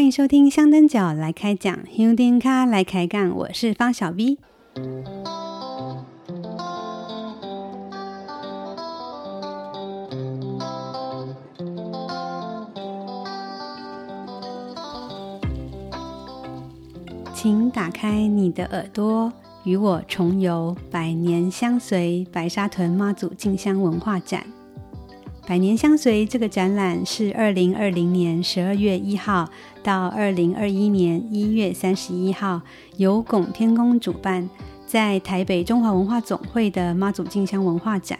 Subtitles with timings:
[0.00, 4.38] 欢迎收听香灯脚来开讲，香灯脚来开杠，我是方小 V。
[17.34, 19.30] 请打开你的耳朵，
[19.64, 24.46] 与我重游百年相随白沙屯妈祖进香文化展。
[25.50, 29.50] 百年相随这个展览是二零二零年十二月一号
[29.82, 32.62] 到二零二一年一月三十一号
[32.98, 34.48] 由拱天宫主办，
[34.86, 38.16] 在台北中华文化总会的妈祖进香文化展。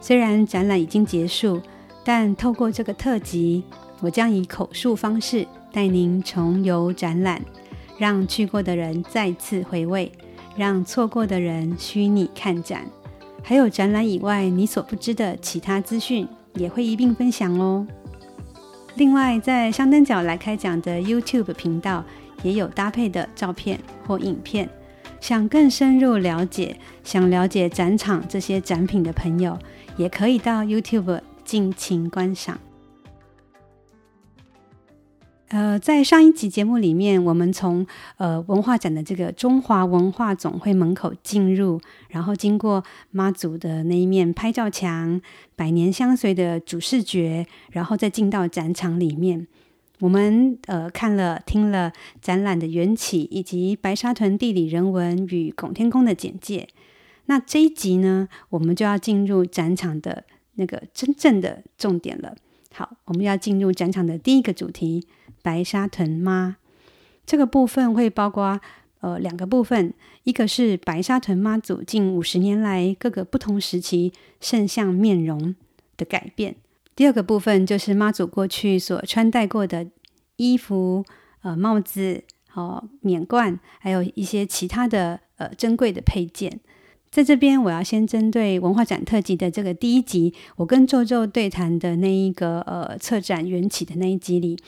[0.00, 1.60] 虽然展览已经结束，
[2.04, 3.64] 但透过这个特辑，
[4.00, 7.42] 我将以口述方式带您重游展览，
[7.98, 10.12] 让去过的人再次回味，
[10.54, 12.86] 让错过的人虚拟看展，
[13.42, 16.24] 还有展览以外你所不知的其他资讯。
[16.54, 17.86] 也会一并分享哦。
[18.96, 22.04] 另外，在香灯角来开讲的 YouTube 频道
[22.42, 24.68] 也有搭配的照片或影片。
[25.20, 29.56] 想更深入了解、想了解展场这些展品的朋友，
[29.96, 32.58] 也可以到 YouTube 尽情观赏。
[35.52, 37.86] 呃，在上一集节目里面，我们从
[38.16, 45.20] 呃文化展的这个中华文化总会门口进入，然后经过妈祖的那一面拍照墙、
[45.54, 49.46] 百年相随的主视觉，然后再进到展场里面。
[50.00, 51.92] 我们呃看了、听了
[52.22, 56.66] 展览的缘起，以及白沙屯地理人文与拱天宫的简介。
[57.26, 62.34] 那这一集呢，我们就要进入展场的那个真正的重点了。
[62.72, 65.06] 好，我们要进入展场的第一个主题。
[65.42, 66.56] 白沙屯妈
[67.26, 68.60] 这个部分会包括
[69.00, 69.92] 呃两个部分，
[70.24, 75.54] 一个是白沙屯妈祖近五十年来各个不同时期圣像面容
[75.96, 76.56] 的改变，
[76.96, 79.86] 第二个部分就是妈祖过去所穿戴过的
[80.36, 81.04] 衣服、
[81.42, 86.60] 呃帽子、哦冕冠，还有一些其他的呃珍贵的配件。
[87.10, 94.58] 在这边，我要先针对文化展特辑的这个第一集，我跟周周对谈的那一个呃策展缘起的那一集里。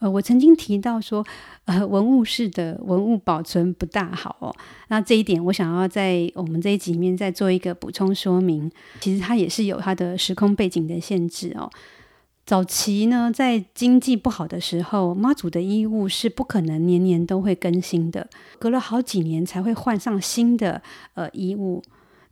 [0.00, 1.26] 呃，我曾经提到说，
[1.64, 4.54] 呃，文物室的文物保存不大好哦。
[4.88, 8.70] 那这一点，我想要在我们这一集里面再做一个补充说明。
[9.00, 11.68] 其实它也是有它的时空背景的限制哦。
[12.46, 18.26] 早期呢，在经济不好的时候，妈祖的衣物是不可能年年都会更新的，
[18.58, 20.80] 隔了好几年才会换上新的
[21.14, 21.82] 呃衣物。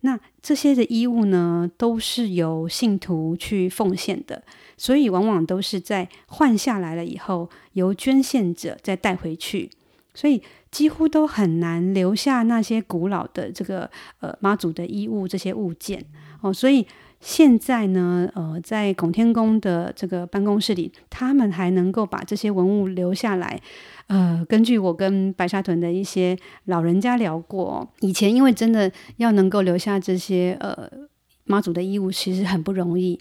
[0.07, 4.41] 那这些的衣物呢，都是由信徒去奉献的，
[4.77, 9.69] 所以往往都是在换下来了以后，由捐献者再带回去，
[10.13, 10.41] 所以
[10.71, 13.91] 几乎都很难留下那些古老的这个
[14.21, 16.01] 呃妈祖的衣物这些物件
[16.41, 16.87] 哦，所以。
[17.19, 23.59] 现在呢，呃，在拱天宫的这个办公室里，他们还能够把这些文物留下来。
[24.07, 30.89] 呃，根据我跟白沙屯的一些老人家聊过，以前因为真的要能够留下这些呃
[31.45, 33.19] 妈祖的衣物，其实很不容易。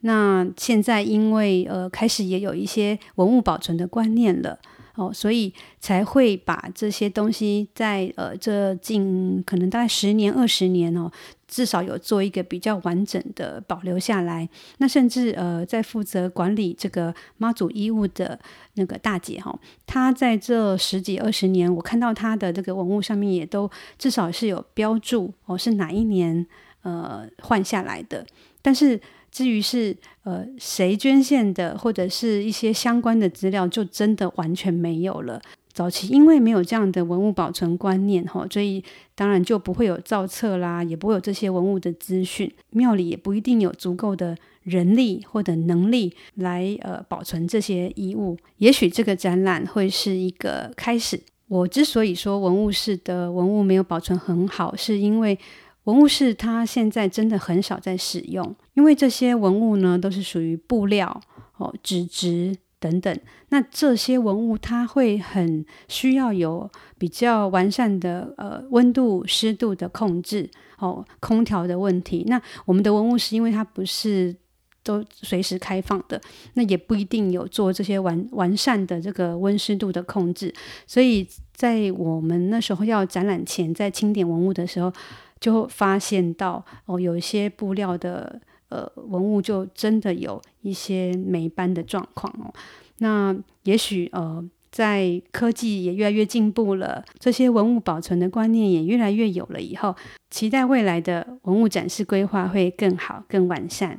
[0.00, 4.58] 那现在因为呃开始也有一些文物保存的观念了。
[4.94, 11.08] 哦，所以才会把这些东西在呃这近可能大概十年二十年哦，
[11.48, 14.48] 至少有做一个比较完整的保留下来。
[14.76, 18.38] 那甚至呃在负责管理这个妈祖衣物的
[18.74, 26.46] 那个大姐哈、她在这十几二十年，我看到她的这个文物上面也都至少是有标注哦，是哪一年
[26.82, 28.24] 呃换下来的，
[28.62, 29.00] 但是。
[29.30, 29.94] 至于是
[30.24, 35.40] 呃谁捐献的，或者是一些相关的资料，就真的完全没有了。
[35.78, 38.82] 早期因为没有这样的文物保存观念哈，所以
[39.14, 42.52] 当然就不会有造册啦，也不会有这些文物的资讯。
[42.70, 48.36] 庙里也不一定有足够的人力或者能力来呃保存这些遗物。
[48.56, 51.20] 也许这个展览会是一个开始。
[51.46, 55.38] 我之所以说文物室的文物没有保存很好，是因为。
[55.84, 61.18] 文物室它现在真的很少在使用，因为这些文物呢都是属于布料、
[61.56, 63.18] 哦纸质等等。
[63.48, 72.24] 那这些文物它会很需要有比较完善的呃温度、湿度的控制，哦空调的问题。
[72.26, 74.34] 那我们的文物是因为它不是
[74.82, 76.20] 都随时开放的，
[76.54, 80.54] 那也不一定有做这些完完善的这个温湿度的控制。
[80.86, 84.92] 所以在我们那时候要展览前在清点文物的时候。
[85.40, 92.52] 就发现到哦，有一些布料的呃文物，就真的有一些霉斑的状况哦。
[92.98, 99.94] 那也许呃，在科技也越来越进步了，这些文物保存的观念也越来越有了以后，
[100.30, 103.98] 期待未来的文物展示规划会更好、更完善。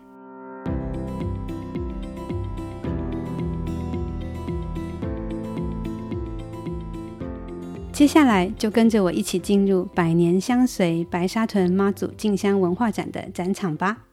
[7.92, 14.06] 接下来就跟着我一起进入百年相随白沙屯妈祖进香文化展的展场吧。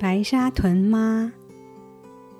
[0.00, 1.30] 白沙屯妈，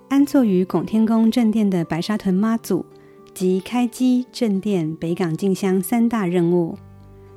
[0.08, 2.86] 安坐于拱天宫正殿的白沙屯妈祖，
[3.34, 6.78] 即开基、正殿、北港进香三大任务。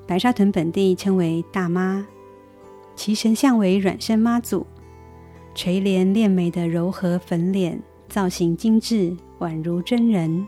[0.08, 2.08] 白沙屯本地称为大妈，
[2.96, 4.66] 其神像为软身妈祖，
[5.54, 10.48] 垂帘练眉的柔和粉脸，造型精致，宛如真人。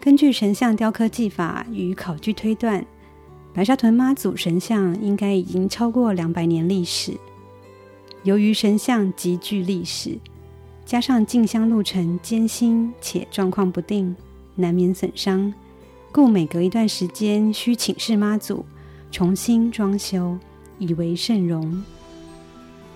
[0.00, 2.82] 根据神像雕刻技法与考据推断，
[3.52, 7.12] 白沙屯妈祖神像应该已经超过两百年历史。
[8.24, 10.18] 由于神像极具历史，
[10.84, 14.14] 加上进香路程艰辛且状况不定，
[14.56, 15.52] 难免损伤，
[16.12, 18.64] 故每隔一段时间需请示妈祖
[19.10, 20.36] 重新装修，
[20.78, 21.82] 以为圣容。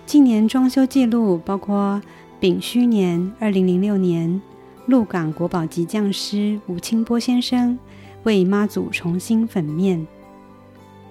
[0.05, 2.03] 近年装修记录包括
[2.41, 4.43] 丙戌年二零零六年，
[4.87, 7.79] 鹿港国宝级匠师吴清波先生
[8.25, 10.05] 为妈祖重新粉面；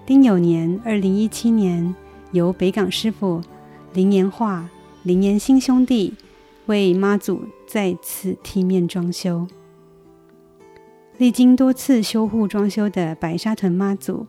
[0.04, 1.94] 丁酉年二零一七年，
[2.32, 3.40] 由北港师傅。
[3.94, 4.70] 林延化、
[5.02, 6.14] 林延兴兄弟
[6.64, 9.46] 为妈祖再次替面装修，
[11.18, 14.26] 历经多次修护装修的白沙屯妈祖，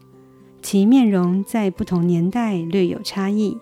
[0.61, 3.57] 其面容在不同年代略有差异，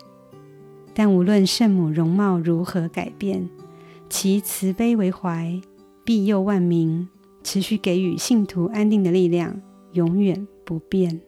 [0.95, 3.48] 但无论圣母容貌如何改变，
[4.09, 5.62] 其慈悲为怀、
[6.03, 7.07] 庇佑万民、
[7.44, 9.62] 持续给予信徒安定的力量，
[9.94, 11.21] 永远不变。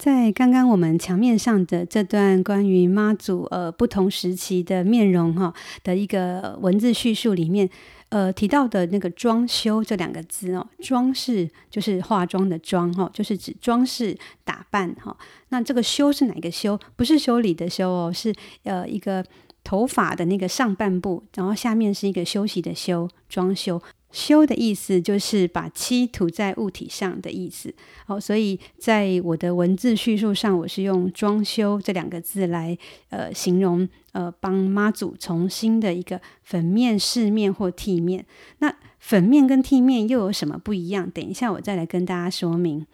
[0.00, 5.52] 在刚刚我们墙面上的这段关于妈祖呃不同时期的面容哈
[5.84, 7.68] 的一个文字叙述里面，
[8.08, 15.14] 呃提到的那个装修这两个字哦，装饰就是化妆的妆哈，就是指装饰打扮哈。
[15.50, 16.80] 那这个修是哪个修？
[16.96, 19.22] 不是修理的修哦，是呃一个
[19.62, 23.82] 头发的那个上半部，然后下面是一个休息的休，装修。
[24.12, 27.72] 修的意思就是把漆涂在物体上的意思。
[28.06, 32.76] 好，所以在我的文字叙述上，我是用“装修”这两个字来
[33.10, 38.26] 呃形容呃帮妈祖重新的一个粉面、饰面或替面。
[38.58, 41.10] 那粉面跟替面又有什么不一样？
[41.10, 42.86] 等一下我再来跟大家说明。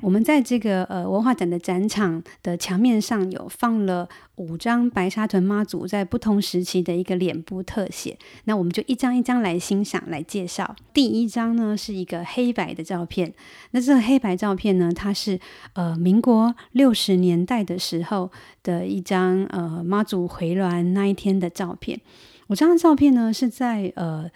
[0.00, 10.76] 我们在这个呃文化展的展场的墙面上有放了五张白沙屯妈祖在不同时期的一个脸部特写，那我们就一张一张来欣赏、来介绍。
[10.94, 13.34] 第一张呢是一个黑白的照片，
[13.72, 15.38] 那这个黑白照片呢，它是
[15.72, 18.30] 呃民国六十年代的时候
[18.62, 22.00] 的一张呃妈祖回銮那一天的照片。
[22.46, 24.30] 我这张照片呢是在呃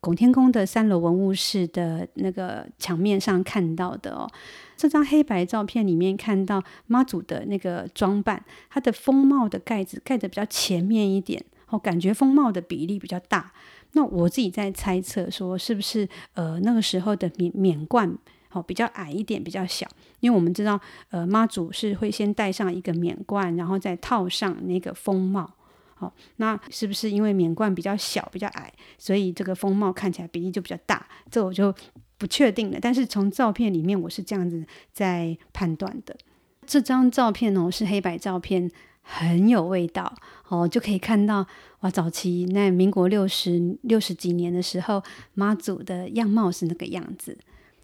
[0.00, 4.28] 拱天宫的三楼文物室的那个墙面上看到的哦。
[4.82, 13.52] 这张黑白照片里面看到妈祖的那个装扮，她的风帽的盖子盖得比较前面一点，哦，感觉风帽的比例比较大。
[13.92, 18.12] 那我自己在猜测说，是不是呃那个时候的冕冕冠
[18.50, 19.86] 哦比较矮一点，比较小？
[20.18, 20.80] 因为我们知道
[21.10, 25.48] 呃妈祖是会先戴上一个冕冠，然后再套上那个风帽。
[25.94, 31.06] 好，那是不是因为冕冠比较小，比较矮，所以这个风帽看起来比例就比较大？
[31.30, 31.72] 这我就。
[32.22, 36.14] 不确定的，但是从照片里面我是这样子在判断的。
[36.64, 38.70] 这张照片哦是黑白照片，
[39.02, 40.14] 很有味道
[40.46, 41.44] 哦，就可以看到
[41.80, 45.02] 哇，早期那民国六十六十几年的时候，
[45.34, 47.36] 妈祖的样貌是那个样子。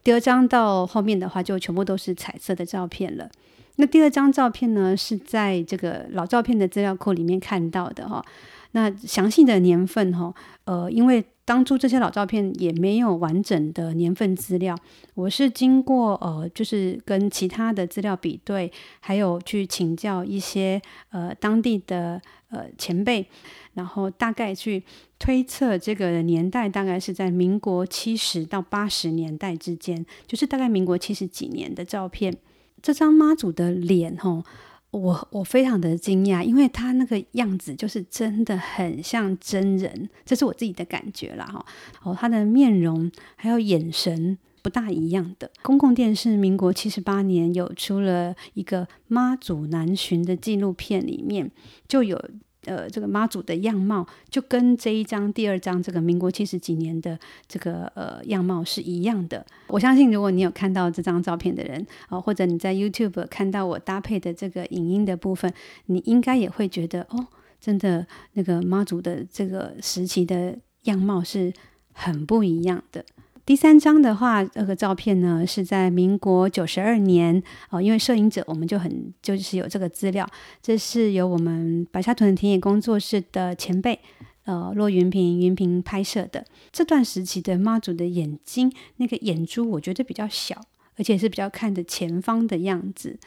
[0.04, 3.28] 第二张到后面的话，就全部都是彩色的照片了。
[3.74, 8.24] 那第二张照片呢，是在这个老照片的资料库里面看到的哈。
[8.70, 10.32] 那详细的年份哈，
[10.66, 11.24] 呃，因为。
[11.48, 14.76] 当初这些老照片也没有完整的年份资料，
[15.14, 20.78] 我是经过呃，就是跟其他的资料比对，还有去请教一些
[21.08, 23.26] 呃当地的呃前辈，
[23.72, 24.82] 然后大概去
[25.18, 32.36] 推测这个年代大概是在民国七十到八十年代之间，就是大概民国七十几年的照片。
[32.82, 34.44] 这张妈祖的脸吼。
[34.90, 41.64] 我我非常的惊讶，因为他那个样子就是真的很像真人，这是我自己的感觉啦哈。
[42.02, 45.50] 哦，他的面容还有眼神不大一样的。
[45.62, 51.50] 公共电视民国七十八年有出了一个妈祖南巡的纪录片，里面
[51.86, 52.18] 就有。
[52.64, 59.46] 呃，这个妈祖的样貌就跟这一张、第二张这个民国七十几年的这个呃样貌是一样的。
[59.68, 65.52] 我相信，如果你有看到这张照片的人啊、或者你在 YouTube 看到我搭配的这个影音的部分，
[65.86, 67.26] 你应该也会觉得哦，
[67.60, 71.52] 真的那个妈祖的这个时期的样貌是
[71.92, 73.04] 很不一样的。
[73.48, 80.28] 第三张的话，这个照片呢是在民国九十二年哦，因为摄影者我们就很就是有这个资料，
[80.60, 83.98] 这是由我们白沙屯田野工作室的前辈
[84.44, 86.44] 呃骆云平云平拍摄的。
[86.70, 90.60] 这段时期的妈祖的眼睛那个眼珠，我觉得比较小，
[90.98, 93.18] 而且是比较看着前方的样子。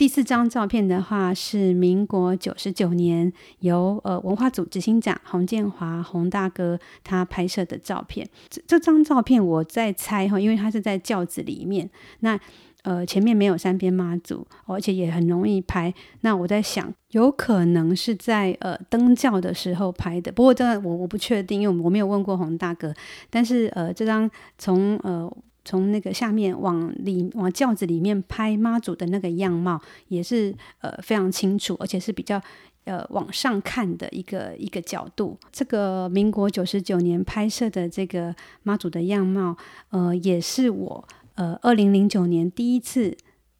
[0.00, 8.26] 第四张照片的话是民国九十九年由呃文化组执行长洪建华洪大哥他拍摄的照片。
[8.48, 11.90] 这这张照片我在猜哈，因为他是在轿子里面，
[12.20, 12.40] 那
[12.82, 15.92] 呃前面没有三边妈祖，而且也很容易拍。
[16.22, 22.94] 那我在想，有可能是在呃登轿的时候拍的，不过这我我不确定，因为我没有问过洪大哥。
[23.28, 25.30] 但是呃这张从呃。
[25.70, 32.42] 从那个下面往里往轿子里面拍妈祖的那个样貌，也是呃非常清楚，而且是比较
[32.86, 35.38] 呃往上看的一个一个角度。
[35.52, 38.34] 这个民国九十九年拍摄的这个
[38.64, 39.56] 妈祖的样貌，
[39.90, 43.16] 呃，也是我呃二零零九年第一次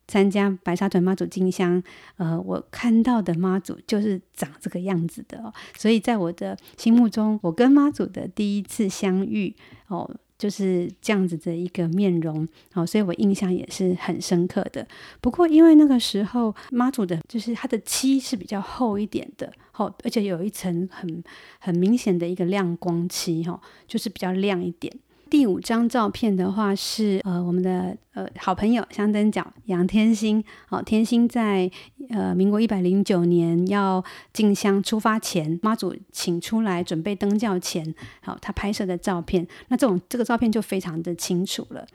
[0.09, 1.81] 参加白沙屯妈祖进香，
[2.17, 5.55] 呃，我看到的妈祖就是长这个样子的哦。
[5.79, 9.55] 所以在我的心目中，我跟妈祖的第一次相遇
[9.87, 10.11] 哦。
[10.41, 14.89] 就是这样子的一个面容，好，所以我印象也是很深刻的。
[15.21, 21.23] 不过因为那个时候妈祖的，就是它的漆是比较厚一点的，好，而且有一层很
[21.59, 24.91] 很明显的一个亮光漆，哈，就是比较亮一点。
[25.31, 31.71] 第五张照片的话是呃我们的呃好朋友香灯脚杨天心，好，天心在
[32.09, 41.87] 呃民国一百零九年要进香出发前，妈祖请出来准备登轿前，好，他拍摄的照片，那这种这个照片就非常的清楚了，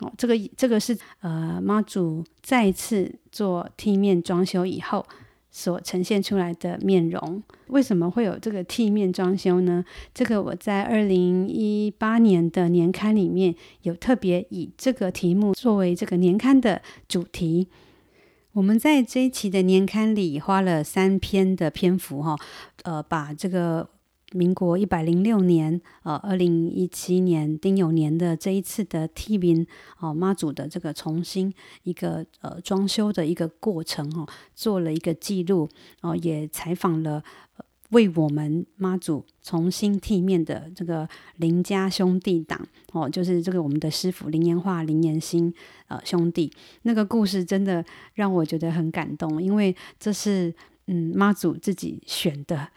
[0.00, 5.04] 哦，这个这个是呃妈祖再次做梯面装修以后。
[5.56, 9.84] 所呈现出来的面容，为什么会有这个梯面装修呢？
[10.12, 17.68] 这个我在二零一八年的年刊里面有特别以这个题目作为这个年刊的主题。
[18.54, 22.36] 我们在这一期的年刊里花了三篇的篇幅，哈，
[22.82, 23.88] 呃，把这个。
[24.34, 29.64] 民国一百零六年，呃，二零一七年丁酉年的这一次的替面
[30.00, 34.26] 哦，妈祖的这个重新一个呃装修的一个过程哦，
[34.56, 35.68] 做了一个记录
[36.02, 37.22] 哦，也采访了
[37.90, 42.60] 为我们妈祖重新替面的这个林家兄弟档
[42.92, 45.54] 哦，就是这个我们的师傅林延化、林延兴
[45.86, 50.52] 呃兄弟，那个故事真的让我觉得很感动，因为这是
[50.86, 52.68] 嗯妈祖自己选的。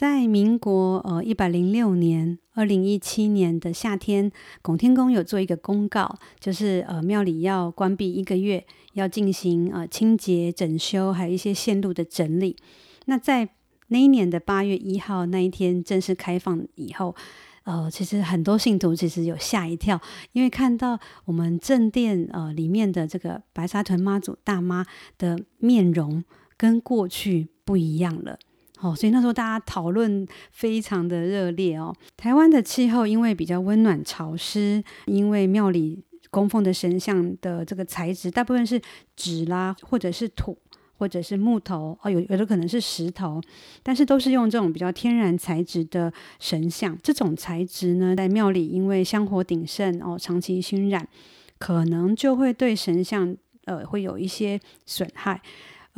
[0.00, 12.56] 在民国呃一百零六年二零一七年的夏天，拱天宫有做一个公告，就是呃庙里要关闭一个月，要进行呃清洁整修，还有一些线路的整理。
[13.04, 13.46] 那在
[13.88, 17.14] 那一年的八月一号那一天正式开放以后，
[17.64, 20.00] 呃，其实很多信徒其实有吓一跳，
[20.32, 24.86] 因为看到我们正殿呃里面的这个白沙屯妈祖大妈
[25.18, 26.24] 的面容
[26.56, 28.38] 跟过去不一样了。
[28.80, 31.94] 哦，所以那时候大家讨论非常的热烈哦。
[32.16, 38.80] 台湾的气候因为比较温暖潮湿，因为庙里供奉的神像的这个材质大部分是
[39.14, 40.56] 纸啦，或者是土，
[40.96, 43.40] 或者是木头哦，有有的可能是石头，
[43.82, 46.96] 但是都是用这种比较天然材质的神像。
[47.02, 51.06] 这种材质呢，在庙里因为香火鼎盛哦，长期熏染，
[51.58, 55.42] 可能就会对神像呃会有一些损害。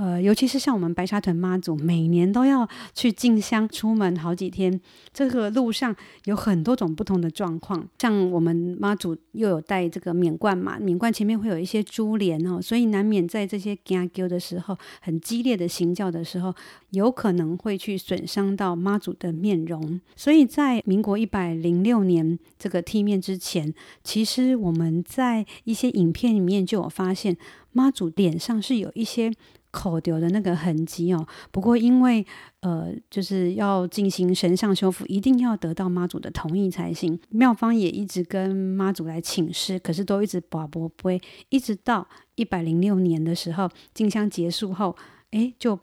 [0.03, 4.81] 呃，尤其是像我们白沙屯妈祖，每年都要去进香，出门好几天，
[5.15, 5.95] 这个路上
[6.25, 7.87] 有很多种不同的状况。
[8.01, 16.53] 像我们妈祖又有带这个冕冠嘛，冕冠前面会有一些珠帘哦，所以难免在这些行轿的时候，很激烈的行教的时候，
[16.91, 20.01] 有可能会去损伤到妈祖的面容。
[20.17, 27.37] 所以在民国一百零六年这个梯面之前，其实我们在一些影片里面就有发现，
[27.71, 29.33] 妈祖脸上是有一些。
[29.73, 32.25] 口丢的那个痕迹哦，不过因为
[32.61, 37.19] 呃，就是要进行神像修复，一定要得到妈祖的同意才行。
[37.31, 44.95] 庙方也一直跟妈祖来请示，可是都一直跋跋杯，一直到一百零六年的时候，进香结束后，
[45.31, 45.77] 诶，就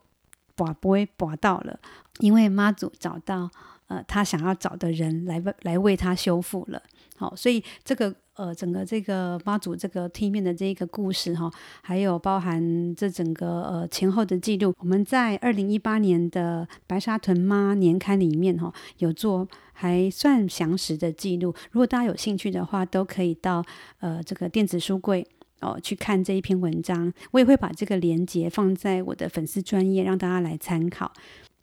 [0.55, 1.79] 跋杯跋到了，
[2.19, 3.50] 因为妈祖找到
[3.88, 6.81] 呃他想要找的人来为来为他修复了。
[7.17, 8.15] 好，所以这个。
[8.39, 21.53] 呃，整个这个妈祖这个梯面的这一个故事哈，还有包含这整个呃前后的记录，我们在二零一八年的白沙屯妈年刊里面哈，有做还算详实的记录。
[21.72, 23.62] 如果大家有兴趣的话，都可以到
[24.00, 25.27] 呃这个电子书柜
[25.60, 27.12] 哦去看这一篇文章。
[27.31, 31.12] 我也会把这个连接放在我的粉丝专页，让大家来参考。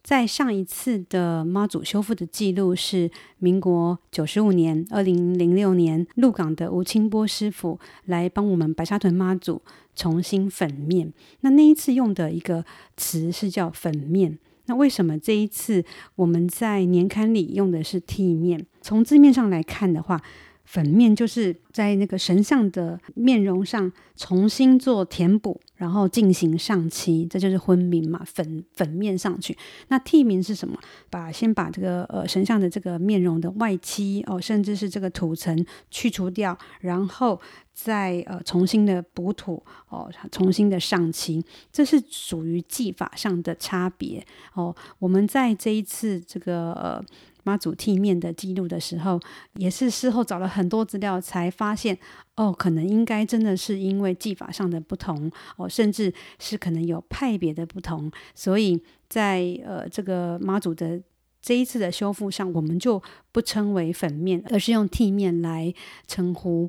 [0.06, 9.60] 在上一次的妈祖修复的记录是民国九十五年，二零零六年，鹿港的吴清波师傅来帮我们白沙屯妈祖
[9.96, 11.12] 重新粉面。
[11.40, 12.64] 那那一次用的一个
[12.96, 14.38] 词是叫粉面。
[14.66, 15.84] 那为什么这一次
[16.14, 18.64] 我们在年刊里用的是替面？
[18.80, 20.22] 从字面上来看的话。
[20.66, 29.56] 粉面就是在那个神像的面容上重新做填补，然后进行上漆，这就是昏明嘛，粉粉面上去。
[29.88, 30.76] 那替面是什么？
[31.08, 37.40] 把先把这个呃神像的这个面容的外漆哦，甚至是这个土层去除掉，然后
[37.73, 44.75] 再呃重新的补土哦，重新的上漆，这是属于技法上的差别哦。
[44.99, 47.04] 我们在这一次这个呃。
[47.46, 49.20] 妈祖替面的记录的时候，
[49.54, 51.96] 也是事后找了很多资料，才发现
[52.34, 61.00] 哦，可能应该真的是因为技法上的不同哦，甚至是可能有派别的不同，所以在呃这个妈祖的
[61.40, 63.00] 这一次的修复上，我们就
[63.30, 65.72] 不称为粉面，而是用替面来
[66.08, 66.68] 称呼。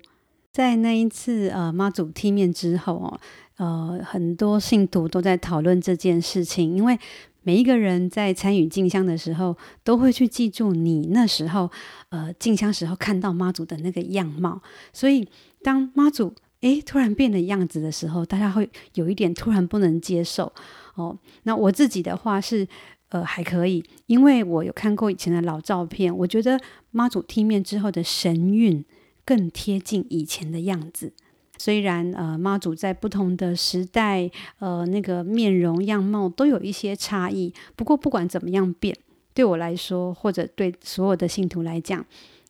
[0.52, 3.20] 在那一次呃妈祖替面之后哦，
[3.58, 7.00] 呃很多信徒都在讨论这件事情，因为。
[7.48, 11.72] 每一个人在参与进香的时候，都会去记住你那时候，
[12.10, 14.62] 呃，进香时候看到妈祖的那个样貌。
[14.92, 15.26] 所以，
[15.64, 20.52] 当妈祖诶突然变了样子的时候，大家会有一点突然不能接受
[20.96, 21.18] 哦。
[21.44, 22.68] 那我自己的话是，
[23.08, 26.60] 呃，还可以，因为我有看过以前的老照片，我觉得
[26.92, 28.84] 妈祖剃面之后的神韵
[29.24, 31.14] 更贴近以前的样子。
[31.58, 38.96] 虽然呃妈祖在不同的时代，呃那个面容样貌都有一些差异，不过不管怎么样变，
[39.34, 42.06] 对我来说或者对所有的信徒来讲，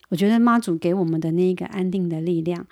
[0.09, 2.65] 我觉得妈祖给我们的那一个安定的力量，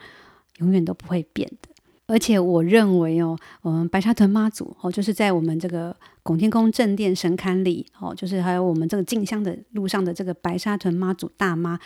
[0.60, 1.70] 永远都不会变的。
[2.08, 11.80] 而且我认为哦，我们白沙屯妈祖哦，就是在我们这个拱天宫正殿神龛里哦，就是还有我们这个进香的路上的这个白沙屯妈祖大妈。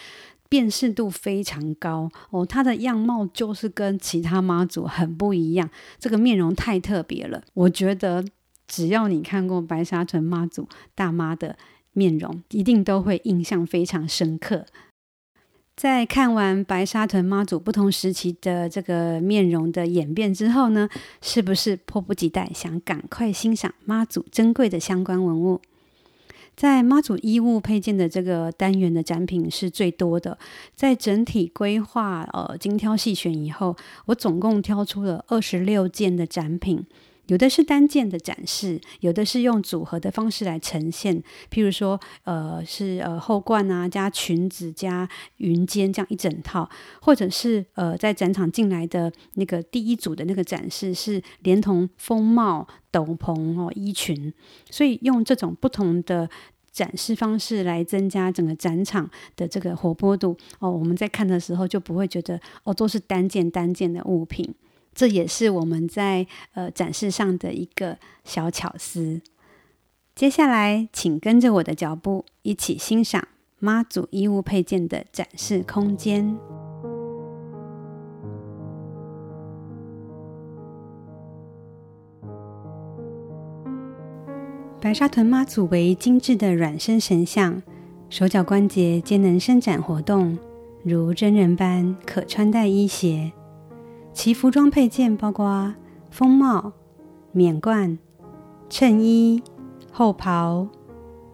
[0.48, 5.70] 辨识度非常高哦，她的样貌就是跟其他妈祖很不一样，
[6.00, 7.44] 这个面容太特别了。
[7.54, 8.26] 我觉得
[8.66, 11.56] 只要你看过白沙屯妈祖大妈的
[11.94, 14.66] 面容，一定都会印象非常深刻。
[15.80, 20.90] 在看完白沙屯妈祖不同时期的这个面容的演变之后呢，
[21.22, 25.62] 是不是迫不及待想赶快欣赏妈祖珍贵的相关文物？
[26.58, 30.38] 在妈祖衣物配件的这个单元的展品是最多的，
[30.76, 36.86] 在整体规划呃精挑细选以后，我总共挑出了二十六件的展品，
[37.30, 46.70] 有的是单件的展示，有的是用组合的方式来呈现，譬如说呃是呃后冠啊加裙子加云肩这样一整套，
[47.02, 52.68] 或者是呃在展场进来的那个第一组的那个展示是连同风帽。
[52.92, 54.34] 斗篷哦，衣裙，
[54.72, 56.28] 所以用这种不同的
[56.72, 60.72] 展示方式来增加整个展场的这个活泼度哦。
[60.72, 64.52] 我们在看的时候就不会觉得哦，都是单件单件的物品。
[65.00, 69.22] 这也是我们在呃展示上的一个小巧思。
[70.14, 73.26] 接下来，请跟着我的脚步，一起欣赏
[73.60, 76.38] 妈祖衣物配件的展示空间。
[84.82, 87.64] 白沙屯妈祖为精致的软身神像，
[88.10, 90.38] 手脚关节皆能伸展活动，
[90.84, 93.32] 如真人般可穿戴衣鞋。
[94.14, 95.74] 其服装配件包括
[96.10, 96.74] 风帽、
[97.32, 97.98] 冕冠、
[98.70, 99.42] 衬衣、
[99.92, 100.68] 后袍、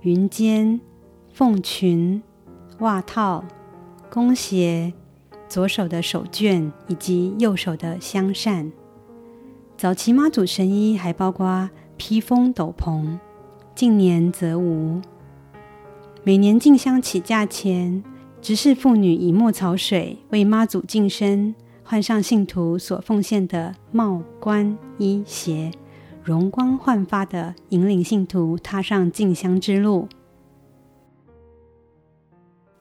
[0.01, 0.79] 云肩、
[1.33, 2.21] 凤裙、
[2.79, 3.43] 袜套、
[4.11, 4.93] 弓鞋、
[5.47, 8.71] 左手的手绢以及右手的香扇。
[9.77, 13.17] 早期妈祖神衣还包括披风斗篷。
[13.73, 15.01] 近年则无。
[16.23, 18.01] 每年进香起驾前，
[18.41, 21.53] 执事妇女以墨草水为妈祖净身，
[21.87, 25.71] 换上信徒所奉献的帽冠衣鞋，
[26.23, 30.07] 容光焕发的引领信徒踏上进香之路。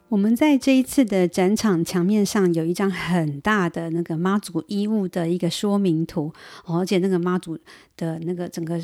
[0.09, 6.33] 我们在这一次的展场墙面上有一张很大的那个妈祖衣物的一个说明图，
[6.65, 7.59] 而且那个妈祖
[7.99, 8.81] 的那个整个。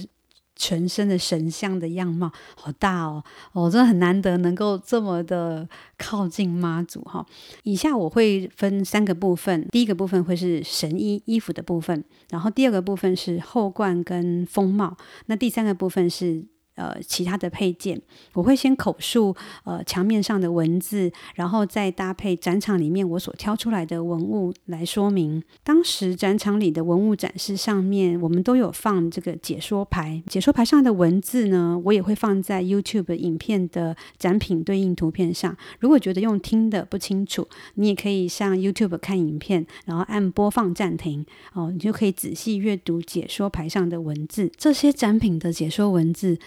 [0.60, 7.24] 全身的神像的样貌好大哦，哦，真的很难得能够这么的靠近妈祖哈。
[7.62, 14.94] 以下我会分三个部分，第一个部分会是神衣衣服的部分，然后第二个部分是后冠跟风帽，
[15.26, 16.44] 那第三个部分是
[16.76, 18.00] 呃，其他的配件，
[18.32, 25.42] 我会先口述呃墙面上的文字，然后再搭配展场里面我所挑出来的文物来说明。
[25.62, 35.54] 当时展场里的文物展示上面，我们都有放这个解说牌，解说牌上的文字呢，我也会放在 YouTube 影片的展品对应图片上。
[35.80, 44.50] 如果觉得用听的不清楚，你也可以上 YouTube 看影片，然后按播放暂停哦，你就可以仔细阅读解说牌上的文字。
[44.56, 46.38] 这些展品的解说文字。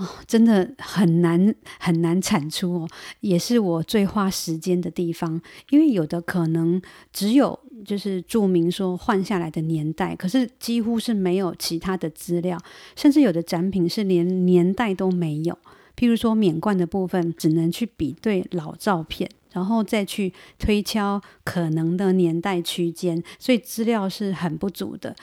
[0.00, 2.88] 哦，真的很难很难产出哦，
[3.20, 5.38] 也是我最花时间的地方。
[5.68, 6.80] 因为有的可能
[7.12, 12.58] 只有就是注明说换下来的年代，可是几乎是没有其他的资料，
[12.96, 15.58] 甚至有的展品是连年代都没有。
[15.94, 25.14] 譬如说免冠的部分，只能去比对老照片，然后再去推敲可能的年代区间，所以资料是很不足的。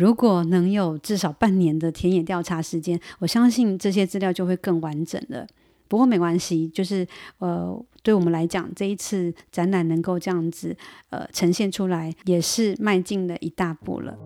[0.00, 5.46] 如果能有至少半年的田野调查时间，我相信这些资料就会更完整了。
[5.88, 10.74] 不过没关系，就是呃，对我们来讲，这一次展览能够这样子
[11.10, 14.16] 呃呈现出来，也是迈进了一大步了。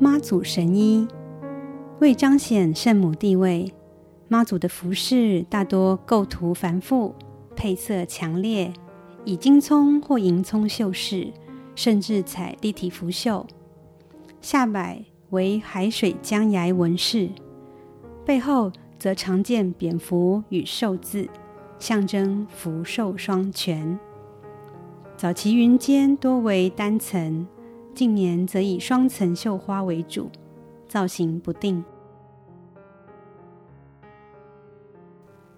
[0.00, 1.06] 妈祖神衣，
[2.00, 3.72] 为彰显圣母地位，
[4.26, 7.14] 妈祖的服饰大多构图繁复。
[7.56, 8.72] 配色强烈，
[9.24, 11.32] 以金葱或银葱绣饰，
[11.74, 13.46] 甚至采立体浮绣。
[14.40, 17.30] 下摆为海水江崖纹饰，
[18.24, 21.28] 背后则常见蝙蝠与寿字，
[21.78, 23.98] 象征福寿双全。
[25.16, 27.46] 早期云间多为单层，
[27.94, 30.28] 近年则以双层绣花为主，
[30.88, 31.84] 造型不定。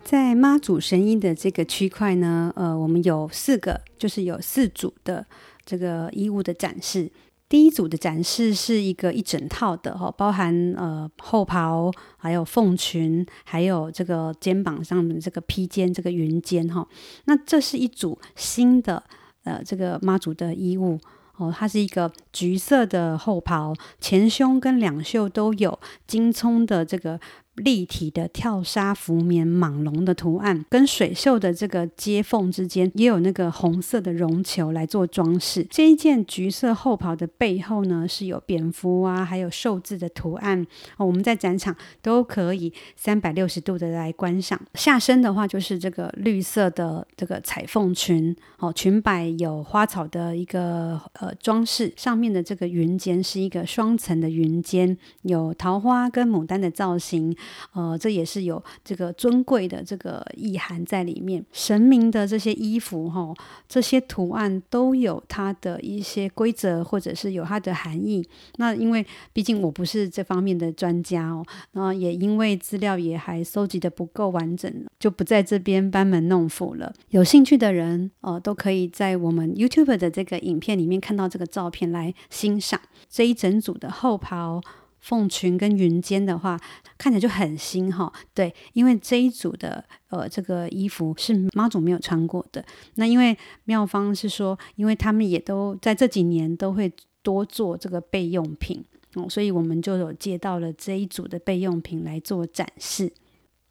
[0.06, 5.26] 在妈祖神衣的这个区块呢，呃，我们有四个，就是有四组的
[5.64, 7.10] 这个衣物的展示。
[7.48, 16.86] 第一组的展示是一个一整套的哈，包含呃后袍，还有凤裙，还有这个肩膀上的这个披肩，这个云肩哈。
[17.24, 19.02] 那这是一组新的
[19.42, 21.00] 呃这个妈祖的衣物
[21.36, 27.18] 哦，它是一个橘色的后袍，前胸跟两袖都有金葱的这个。
[27.56, 35.66] 立体的跳纱浮棉蟒龙的图案，跟水绣的这个接缝之间也有那个红色的绒球来做装饰。
[35.70, 40.66] 这一件橘色后袍的背后呢，是有蝙蝠啊，还有寿字的图案。
[40.98, 44.60] 我们在展场都可以三百六十度的来观赏。
[44.74, 57.34] 下身的话就是这个绿色的这个彩凤裙，哦，裙摆有花草的一个呃装饰，上面的这个云肩是一个双层的云肩，有桃花跟牡丹的造型。
[57.72, 61.44] 呃，这也是有这个尊贵的这个意涵在里面。
[61.52, 63.34] 神明的这些衣服哈，
[63.68, 68.26] 这些图案都有它的一些规则，或者是有它的含义。
[68.56, 76.92] 那因为毕竟我不是这方面的专家哦，那也因为资料也还搜集得不够完整，就不在这边班门弄斧了。
[77.10, 84.60] 有兴趣的人，呃，都可以在我们 YouTube 的这个影片里面看到这个照片来欣赏这一整组的后袍。
[85.06, 86.60] 凤裙跟云肩的话，
[86.98, 88.12] 看起来就很新哈。
[88.34, 92.64] 对，因为这一组的呃这个衣服是妈祖没有穿过的。
[92.96, 96.92] 那因为妙方是说，因为他们也都在这几年都会
[97.22, 103.12] 多做这个备用品哦，所以我们就有借到了这一组的备用品来做展示。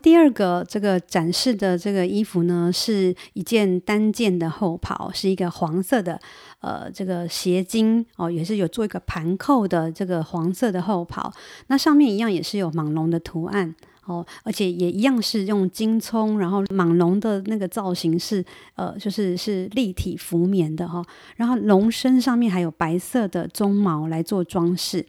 [0.05, 6.21] 第二个这个展示的这个衣服呢，是一件单件的后袍，是一个黄色的，
[6.59, 11.33] 呃，这个斜襟哦，也是有做一个盘扣的这个黄色的后袍。
[11.69, 13.73] 那上面一样也是有蟒龙的图案
[14.05, 21.03] 哦，而且也一样是用金葱，然后蟒龙的那个造型是呃，就是是立体浮棉的哈、
[21.37, 25.03] 然后龙身上面还有白色的鬃毛来做装饰。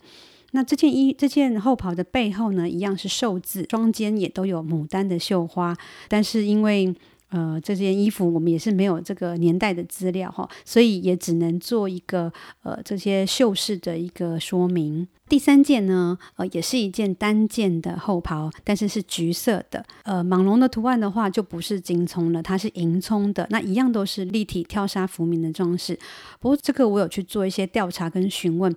[0.57, 5.77] 那这件衣这件后袍的背后呢，一样是寿字，双肩也都有牡丹的绣花。
[6.09, 6.95] 但是因为
[7.29, 15.07] 呃这件衣服我们也是没有这个年代的资料哈，所以也只能做一个呃这些绣饰的一个说明。
[15.29, 19.85] 第三件呢，呃也是一件单件的后袍，但是是橘色的。
[20.05, 23.47] 呃蟒龙的图案的话就不是金葱了，它是银葱的。
[23.51, 25.99] 那一样都是立体跳纱浮棉的装饰。
[26.41, 28.75] 不过这个我有去做一些调查跟询问。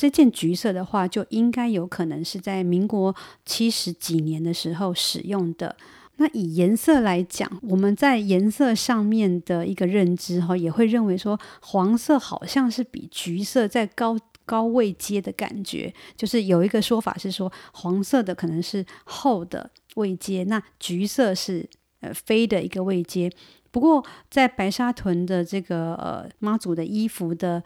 [0.00, 3.12] 这件橘色的话，就应该有可能是在民国
[3.44, 5.74] 七十几年的时候使用的。
[6.18, 15.92] 那以颜色来讲，我们在颜色上面的一个认知哈，也会认为说黄色好像是比橘色在高高位阶的感觉。
[16.16, 21.68] 就是有一个说法是说，黄色的可能是厚的位阶，那橘色是
[22.02, 23.28] 呃飞的一个位阶。
[23.72, 27.64] 不过在白沙屯的这个呃妈祖的衣服的。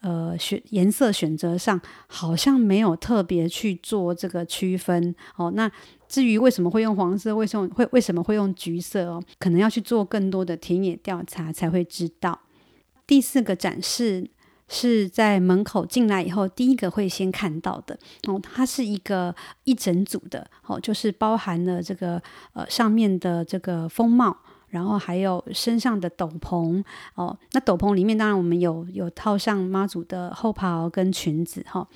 [0.00, 5.50] 呃选颜色选择上好像没有特别去做这个区分哦。
[5.54, 5.70] 那
[6.08, 9.22] 至于为什么会用黄色，为什么会为什么会用橘色哦？
[9.38, 12.40] 可能要去做更多的田野调查才会知道。
[13.06, 14.30] 第四个展示
[14.68, 19.34] 是在门口进来以后，第一个会先看到的哦，它是一个
[19.64, 24.36] 一整组的哦，就是包含了这个呃上面的这个风貌，
[24.68, 26.82] 然后还有身上的斗篷
[27.14, 27.38] 哦。
[27.52, 31.88] 那斗篷里面当然我们有有套上妈祖的厚袍跟裙子哈、哦。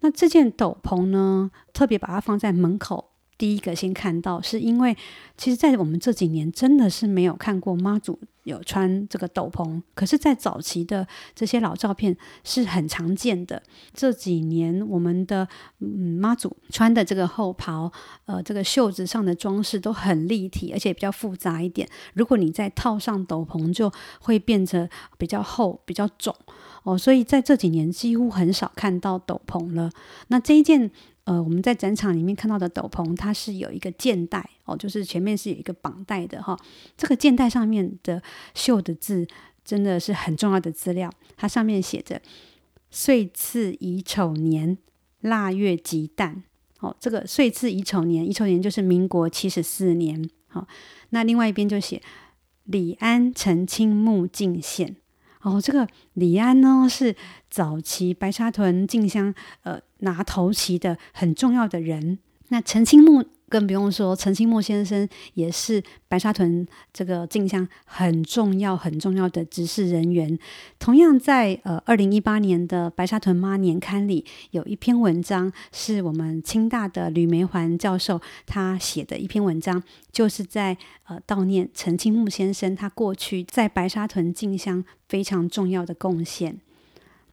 [0.00, 3.10] 那这件斗篷呢，特别把它放在门口。
[3.40, 4.94] 第一个先看到，是因为
[5.38, 13.62] 其实，在我们这几年真的是没有看过妈祖有穿这个斗篷，可是，在早期的这些老照片是很常见的。
[13.94, 15.48] 这几年我们的
[15.78, 17.90] 嗯妈祖穿的这个后袍，
[18.26, 21.88] 呃，这个袖子上的装饰都很立体，而且比较复杂一点。
[22.12, 26.36] 如果你再套上斗篷，就会变得比较厚、比较肿
[26.82, 26.98] 哦。
[26.98, 29.90] 所以在这几年几乎很少看到斗篷了。
[30.28, 30.90] 那这一件。
[31.24, 36.58] 呃，我们在展场里面看到的斗篷，它是有一个箭带哦，就是前面是有一个绑带的哈、
[36.96, 38.20] 这个箭带上面的
[38.54, 39.26] 绣的字，
[39.64, 41.12] 真的是很重要的资料。
[41.36, 42.20] 它上面写着
[42.90, 44.78] “岁次乙丑年
[45.20, 46.42] 腊月吉旦”。
[46.80, 50.28] 哦，这个“岁次乙丑年”，乙丑年就是民国七十四年。
[50.48, 50.66] 好、
[51.10, 52.02] 那另外一边就写
[52.64, 54.96] “李安陈清墓进献”。
[55.42, 57.16] 哦，这个李安呢是
[57.48, 62.18] 早期白沙屯进香呃拿头旗的很重要的人。
[62.48, 70.38] 那陈清木更不用说，陈清墓先生也是白沙屯这个进香很重要很重要的执事人员。
[70.78, 79.82] 同样在呃二零一八年的白沙屯妈年刊里，有一篇文章是我们清大的吕梅环教授他写的一篇文章，
[80.12, 86.60] 就是在呃悼念陈清木先生他过去在白沙屯进香非常重要的贡献。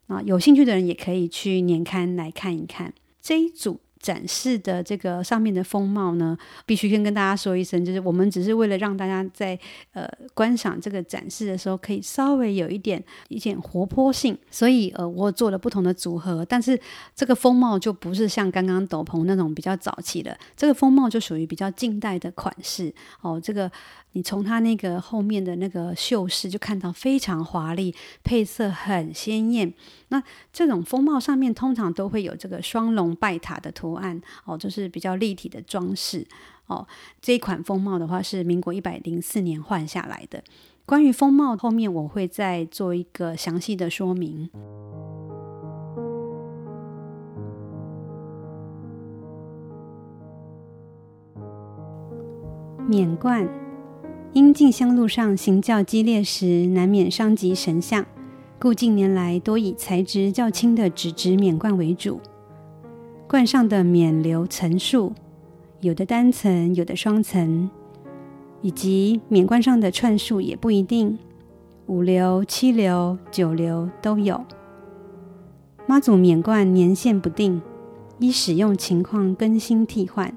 [0.07, 3.79] 啊，有兴趣的人也可以去年刊来看一看这一组。
[3.99, 9.57] 展示的这个上面的风貌呢，必须先跟大家说一声，就是我们只是为了让大家在
[9.93, 16.79] 呃观赏这个展示的时候，可以稍微有一点一点活泼性，所以呃我做了不同的组合，但是
[17.15, 23.71] 这个风貌就不是像刚刚斗篷那种比较早期的，这个风貌就属于比较近代的款式哦，这个。
[24.13, 27.93] 你从它那个后面的那个绣饰就看到非常华丽，
[28.23, 29.71] 配色很鲜艳。
[30.07, 36.25] 那这种风帽上面通常都会有这个双龙拜塔的图案哦，就是比较立体的装饰
[36.65, 36.87] 哦。
[37.21, 40.43] 这一款风帽的话是民国一百零四年换下来的。
[40.85, 44.49] 关于风帽后面我会再做一个详细的说明。
[52.87, 53.66] 冕冠。
[54.37, 58.05] 因进香路上行较激烈时，难免伤及神像，
[58.59, 62.19] 故近年来多以材质较轻的纸质冕冠为主。
[63.27, 65.13] 冠上的冕旒层数，
[65.81, 67.67] 有的单层，有的双层，
[68.61, 71.17] 以及冕冠上的串数也不一定，
[71.87, 74.45] 五旒、七旒、九旒都有。
[75.87, 77.59] 妈祖冕冠年限不定，
[78.19, 80.31] 依使用情况更新替换。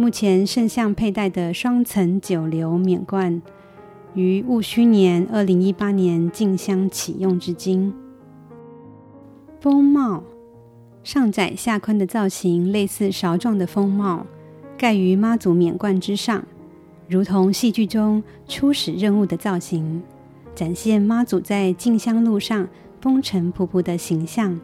[0.00, 3.42] 目前圣像佩戴的双层九旒冕冠，
[4.14, 7.92] 于戊戌年二零一八年进香启用至今。
[9.60, 10.22] 风帽
[11.02, 14.24] 上窄下宽的造型，类似勺状的风帽，
[14.76, 16.44] 盖于妈祖冕冠之上，
[17.08, 20.00] 如同戏剧中初始任务的造型，
[20.54, 22.68] 展现妈祖在进香路上
[23.00, 24.60] 风尘仆仆的形象。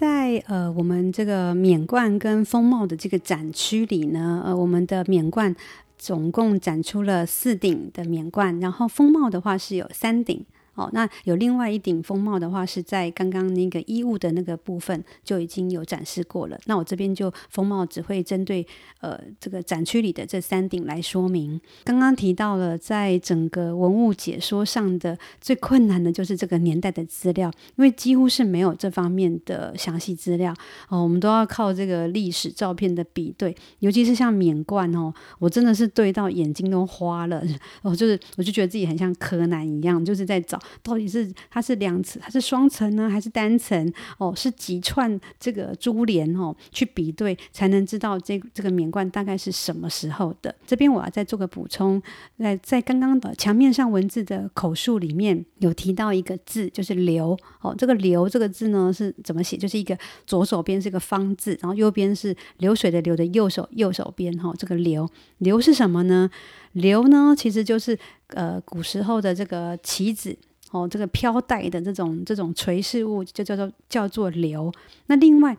[0.00, 5.54] 在呃，我们这个冕冠跟风帽的这个展区里呢，呃，我们的冕冠
[5.98, 10.42] 总共展出了四顶的冕冠，然后风帽的话是有三顶。
[10.80, 16.58] 哦，那有另外一顶风帽的话，是在刚刚那个衣物的那个部分就已经有展示过了。
[16.64, 18.66] 那我这边就风帽只会针对
[19.00, 21.60] 呃这个展区里的这三顶来说明。
[21.84, 30.54] 刚刚提到了，在整个文物解说上的最困难的就是这个年代的资料，因为几乎是没有这方面的详细资料
[30.88, 37.44] 哦，我们都要靠这个历史照片的比对，尤其是像冕冠哦，我真的是对到眼睛都花了
[37.82, 40.58] 哦，就是我就觉得自己很像柯南一样，就是在找。
[40.82, 43.92] 到底是它是两层，它是双层呢，还是单层？
[44.18, 50.54] 哦，是几串这个珠帘哦，去比对才能知道这这个冕冠大概是什么时候的。
[50.66, 52.00] 这边我要再做个补充，
[52.38, 57.74] 在在刚刚的墙面上文字的口述里面有提到一个字，就是“流”哦。
[57.76, 59.56] 这个“流”这个字呢是怎么写？
[59.56, 64.54] 就是一个左手边是个方字，然后右边是流水的“流”的右手右手边哈、哦。
[64.58, 66.30] 这个“流”流是什么呢？
[66.72, 70.36] 流呢，其实就是呃古时候的这个旗子
[70.70, 74.72] 哦，这个飘带的这种这种垂饰物，就叫做叫做流。
[75.06, 75.56] 那另外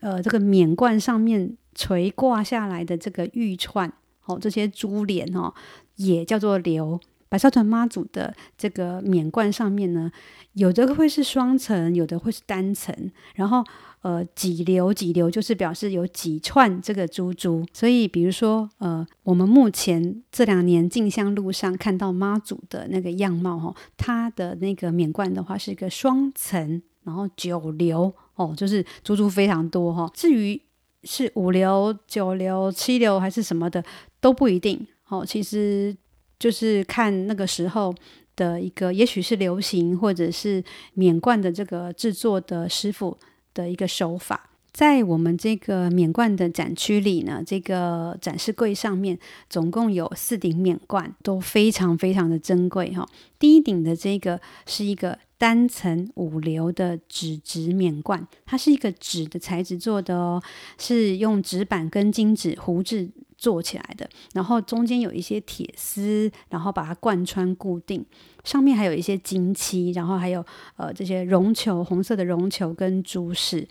[0.00, 3.92] 呃这个冕冠上面垂挂下来的这个玉串
[4.26, 5.52] 哦，这些珠帘哦，
[5.96, 7.00] 也叫做流。
[7.30, 10.10] 白沙屯妈祖的这个冕冠上面呢，
[10.54, 12.94] 有的会是双层，有的会是单层，
[13.34, 13.62] 然后
[14.02, 17.64] 呃几流几流就是表示有几串这个珠珠。
[17.72, 30.10] 所以比如说呃，我们目前这两年进香路上看到妈祖的那个样貌哈，它的那个冕冠的话是一个双层，然后九流哦，就是珠珠非常多哈。
[30.14, 30.60] 至于
[31.04, 33.84] 是五流、九流、七流还是什么的
[34.20, 35.96] 都不一定哦，其实。
[36.40, 37.92] 就是看那个时候
[38.36, 40.62] 的一个，也许是流行，或者是
[40.94, 43.18] 冕冠的这个制作的师傅
[43.54, 44.50] 的一个手法。
[44.70, 49.18] 在我们这个免冠的展区里呢，这个展示柜上面
[49.50, 53.08] 总共有四顶免冠，都非常非常的珍贵哈。
[53.38, 60.40] 第一顶的这个是一个单层五流的纸质免冠，它是一个纸的材质做的哦，
[60.78, 63.10] 是用纸板跟金纸糊制。
[63.38, 68.04] 做起来的，然后中间有一些铁丝，然后把它贯穿固定，
[68.42, 70.44] 上面还有一些金漆，然后还有
[70.76, 73.66] 呃这些绒球，红色的绒球跟珠饰。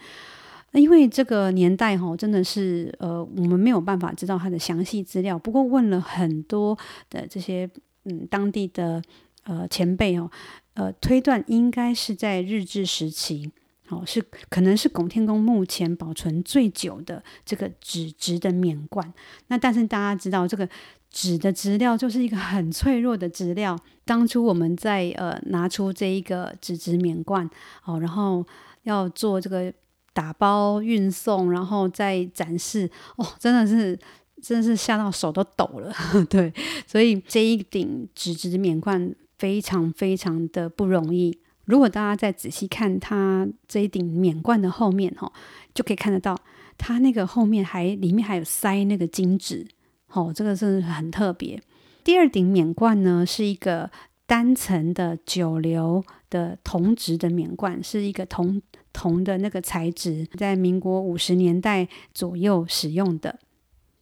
[0.71, 6.77] 因为这个年代哈，真的是呃我们没有办法知道它的详细资料，不过问了很多
[7.09, 7.69] 的这些
[8.05, 9.01] 嗯当地的
[9.43, 10.29] 呃前辈哦，
[10.75, 13.51] 呃推断应该是在日治时期。
[13.89, 19.13] 哦，是可能是拱天宫目前保存最久的这个纸质的冕冠。
[19.47, 20.67] 那但是大家知道，这个
[21.09, 23.77] 纸的质料就是一个很脆弱的质料。
[24.03, 27.49] 当初我们在呃拿出这一个纸质冕冠，
[27.85, 28.45] 哦，然后
[28.83, 29.73] 要做这个
[30.13, 33.97] 打包运送，然后再展示，哦，真的是
[34.41, 35.93] 真的是吓到手都抖了。
[36.29, 36.53] 对，
[36.85, 41.37] 所以这一顶纸质的冕冠非常非常的不容易。
[41.67, 45.31] 如果大家再仔细看它这一顶冕冠的后面，哈，
[45.73, 46.35] 就可以看得到
[46.77, 49.67] 它那个后面还里面还有塞那个金纸，
[50.11, 51.61] 哦，这个真的很特别。
[52.03, 53.91] 第二顶冕冠呢，是一个
[54.25, 58.61] 单层的九流的铜质的冕冠，是一个铜
[58.93, 63.37] 铜的那个材质，在民国五十年代左右使用的。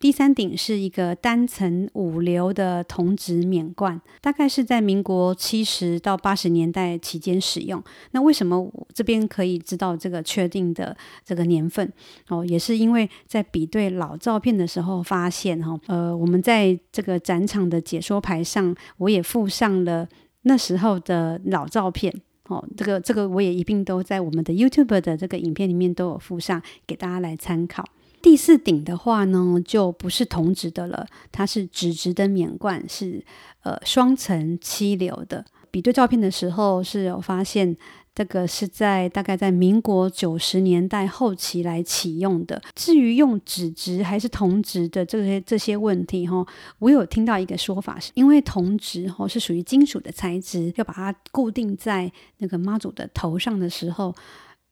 [0.05, 7.83] 第三顶是一个单层五流的铜质冕冠，大概是在民国七十到八十年代期间使用。
[8.11, 11.91] 那为什么我这边可以知道这个确定的这个年份？
[12.27, 20.07] 哦，也是因为在比对老照片的时候发现，哈，呃，我们在这个展场的解说牌上，我也附上了
[20.43, 22.13] 那时候的老照片。
[22.47, 27.83] 哦，这个这个我也一并都在我们的 YouTube 的这个影片里面都有附上，给大家来参考。
[28.25, 33.23] 第四顶的话呢，就不是铜质的了，它是纸质的冕冠，是
[33.61, 35.45] 呃双层七流的。
[35.69, 37.77] 比对照片的时候是有发现，
[38.15, 42.59] 这个是在大概在民国九十年代后期来启用的。
[42.73, 46.43] 至于用纸质还是铜质的这些这些问题哈，
[46.79, 54.15] 我有听到一个说法，是因为铜质哈是属于金属的材质，要把它固定在那个妈祖的头上的时候，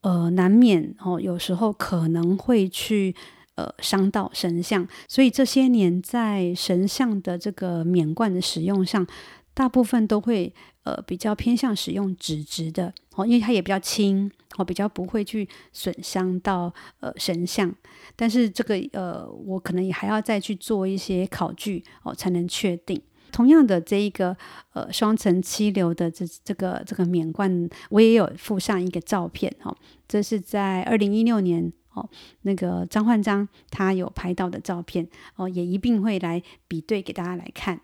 [0.01, 3.15] 呃，难免哦有时候可能会去。
[3.55, 9.05] 呃，伤到神像，所以这些年在神像的这个冕冠的使用上，
[9.53, 10.51] 大部分都会
[10.83, 17.71] 呃比较偏向使用纸质的哦，因为它也比较轻哦，比较不会去损伤到呃神像。
[18.15, 22.99] 但是这个呃，我可能也还要再去做一些考据哦，才能确定。
[23.31, 24.35] 同样的这一个
[24.73, 31.71] 呃双层七流的这这个这个冕冠，我也有附上一个照片哦，这是在二零一六年。
[31.93, 32.09] 哦，
[32.41, 37.81] 那个张焕章他有拍到的照片哦，也一并会来比对给大家来看。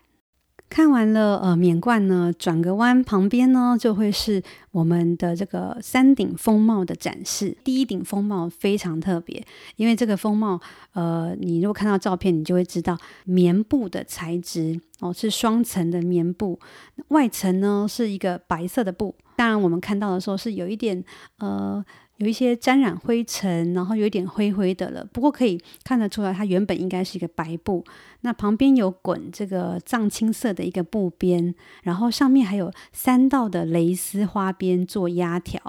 [0.68, 7.56] 看完了呃冕冠呢，转个弯旁边呢就会是我们的这个三顶风帽的展示。
[7.64, 9.44] 第一顶风帽非常特别，
[9.74, 10.60] 因为这个风帽
[10.92, 16.60] 呃，你如果看到照片，你就会知道棉布的材质哦，是双层的棉布，
[17.08, 19.16] 外层呢是一个白色的布。
[19.34, 21.04] 当然我们看到的时候是有一点
[21.38, 21.84] 呃。
[22.20, 25.02] 有一些沾染灰尘，然后有一点灰灰的了。
[25.10, 27.82] 不过可以看得出来，它原本应该是一个白布。
[28.20, 35.60] 那旁边有滚这个藏青色的一个布边，然后上面还有三道的蕾丝花边做压条。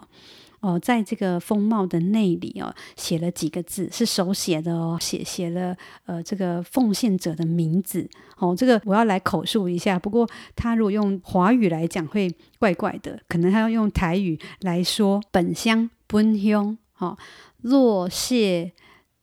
[0.59, 5.75] 哦，在这个风帽的内里哦，写了几个字，是手写的哦，写写了
[6.05, 8.07] 呃这个奉献者的名字。
[8.37, 9.97] 哦，这个我要来口述一下。
[9.97, 12.29] 不过他如果用华语来讲会
[12.59, 15.19] 怪怪的，可能他要用台语来说。
[15.31, 15.89] 本乡。
[16.11, 17.17] 分乡，好，
[17.61, 18.73] 落谢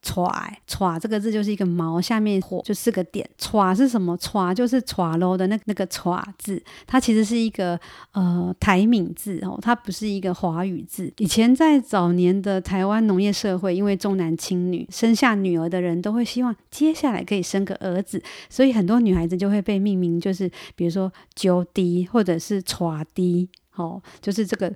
[0.01, 3.29] 喘喘这个字就是一个毛，下面火就四个点。
[3.37, 4.17] 喘是什么？
[4.17, 7.79] 喘就是喘喽的那那个喘字，它其实是一个
[8.13, 11.13] 呃台闽字哦，它不是一个华语字。
[11.19, 24.73] 以前在早年的台湾农业社会，因为重男轻女，生下女儿的人都会希望接下来可以生个儿子，所以很多女孩子就会被命名，就是比如说啾滴或者是喘滴哦，就是这个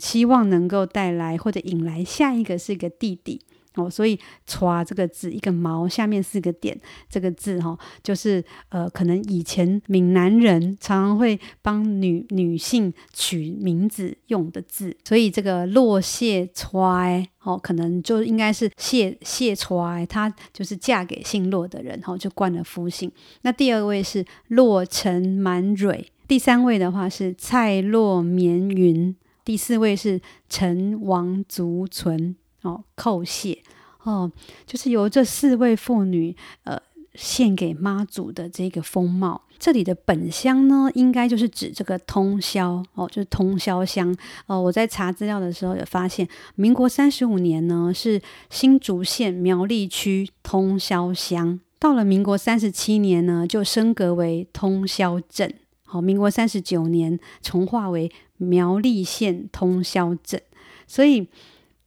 [0.00, 3.40] 希望能够带来或者引来下一个是一个弟弟。
[3.76, 6.76] 哦，所以“歘”这个字，一个毛下面四个点，
[7.08, 23.10] 这个字哈、哦，就是呃，可能以前闽南人常常会帮女女性取名字用的字，所以这个落谢歘哦，可能就应该是谢谢歘，她就是嫁给姓骆的人，哈、哦，就冠了夫姓。
[23.42, 29.14] 那第二位是骆陈满蕊，第三位的话是蔡骆绵云，
[29.50, 32.36] 第四位是陈王族存。
[32.62, 33.58] 哦，叩谢
[34.04, 34.30] 哦，
[34.64, 36.80] 就是由这四位妇女呃
[37.16, 39.42] 献给妈祖的这个风貌。
[39.58, 44.62] 这里的本乡呢，应该就是指这个通霄哦，就是通霄乡哦。
[44.62, 55.52] 我在查资料的时候也发现，民国三十五年呢是新竹县苗栗区通霄乡，到了民国三十七年呢就升格为通霄镇。
[55.92, 60.42] 好、民国三十九年重划为苗栗县通霄镇，
[60.86, 61.28] 所以。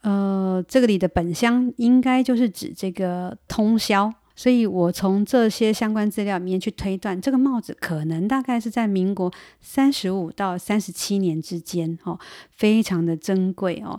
[0.05, 9.31] 呃，这个里的本乡应该就是指这个通宵，所以我从这些相关资料里面去推断，这个帽子可能大概是在民国
[9.61, 12.19] 三十五到三十七年之间，哦，
[12.51, 13.97] 非常的珍贵哦，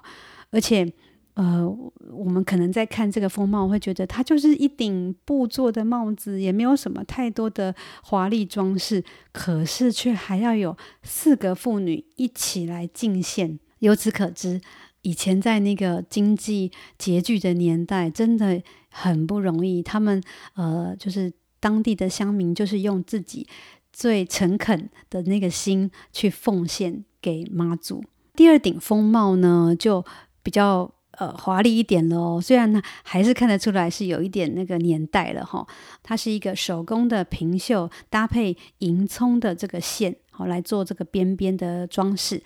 [0.51, 0.93] 而且
[1.35, 1.69] 呃，
[2.13, 14.61] 我们可能在看这个风貌，会觉得它就是一顶布做的帽子，也没有什么太多的华丽装饰，可是却还要有四个妇女一起来进献，由此可知。
[15.03, 19.83] 以前在那个经济拮据的年代，真的很不容易。
[19.83, 20.23] 他们
[20.55, 21.31] 呃，就是
[21.61, 23.47] 当地的乡民，就是用自己
[23.93, 28.03] 最诚恳的那个心去奉献给妈祖。
[28.35, 30.03] 第二顶风帽呢，就
[30.43, 32.41] 比较呃华丽一点了。
[32.41, 35.67] 虽然呢，还是看得出来是有一点那个年代了哈。
[36.03, 42.43] 它是一个手工的平绣，搭配银葱的这个线，好来做这个边边的装饰。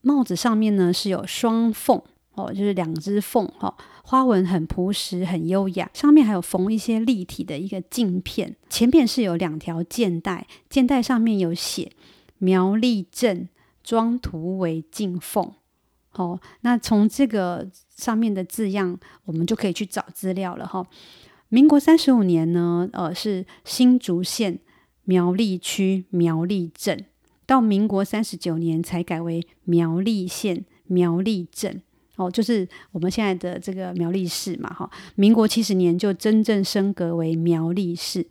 [0.00, 2.00] 帽子上面呢是有双凤
[2.34, 5.88] 哦，就是两只凤哈，花纹很朴实，很优雅。
[5.94, 11.92] 上面还有缝一些立体的一个镜片，前面是有两条箭带，箭带上面有写
[12.38, 13.48] 苗栗镇
[13.82, 15.52] 装图为镜凤。
[16.14, 20.86] 哦，那从这个上面的字样，我们就可以去找资料了哈。
[21.48, 24.58] 民国三十五年呢，呃，是新竹县
[25.04, 27.06] 苗栗区苗栗镇。
[27.46, 31.82] 到民国三十九年才改为苗栗县苗栗镇，
[32.16, 34.90] 哦，就是我们现在的这个苗栗市嘛，哈。
[35.14, 38.26] 民国七十年就真正升格为苗栗市，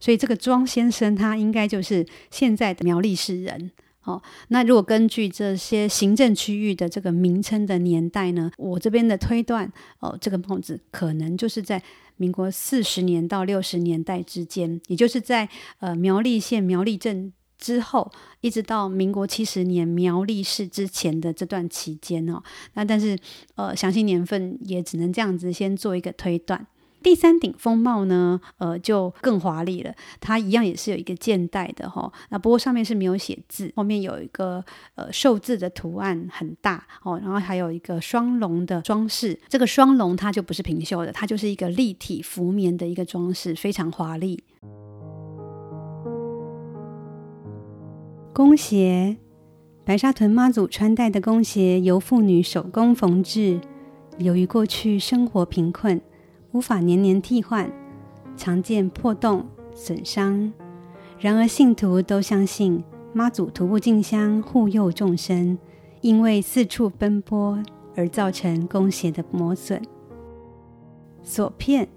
[0.00, 3.70] 所以这个庄先生他应该就是现在的苗栗市人，
[4.06, 4.22] 哦。
[4.48, 11.82] 那如果根据这些行政区域的这个名称的年代呢，我这边的推断，哦，这个帽子可能就是在
[12.16, 15.48] 民国四十年到六十年代之间，也就是在
[15.80, 17.32] 呃苗栗县苗栗镇。
[17.58, 22.42] 之后，一直到民国七十年苗栗市之前的这段期间哦，
[22.74, 23.18] 那但是
[23.54, 26.66] 呃，详细年份也只能这样子先做一个推断。
[27.06, 34.64] 第三顶风帽呢，呃，就更华丽了，它一样也是有一个箭带的哈、哦，那不过上面是没有写字，后面有一个
[34.96, 44.42] 呃寿字的图案很大哦，然后还有一个双龙的装饰，这个双龙它就不是平绣的，它就是一个立体浮棉的一个装饰，非常华丽。
[48.32, 49.16] 弓鞋，
[49.84, 53.60] 白沙屯妈祖穿戴的弓鞋由妇女手工缝制。
[54.18, 56.00] 由于过去生活贫困，
[56.56, 57.70] 无法年年替换，
[58.34, 60.50] 常见破洞损伤。
[61.18, 62.82] 然而信徒都相信
[63.12, 65.58] 妈祖徒步进香护佑众生，
[66.00, 67.62] 因为四处奔波
[67.94, 69.82] 而造成弓鞋的磨损。
[71.22, 71.88] 锁片，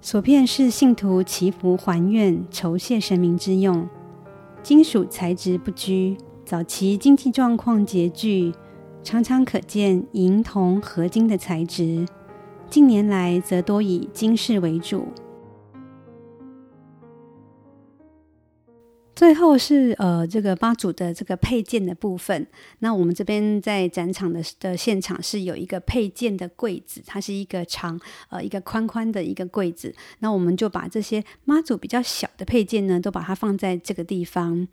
[0.00, 3.88] 锁片是信徒祈福还愿、酬谢神明之用。
[4.64, 8.52] 金属材质不拘，早期经济状况拮据，
[9.04, 12.04] 常常可见银铜合金的材质。
[12.70, 15.08] 近年来则多以金饰为主。
[19.12, 22.46] 最后是呃这个妈祖的这个配件的部分。
[22.78, 28.00] 那我们这边在展场的的现场是有一个配件的柜子，它是一个长
[28.30, 29.92] 呃一个宽宽的一个柜子。
[30.20, 34.68] 那我们就把这些妈祖比较小的配件呢，都把它放在这个地方。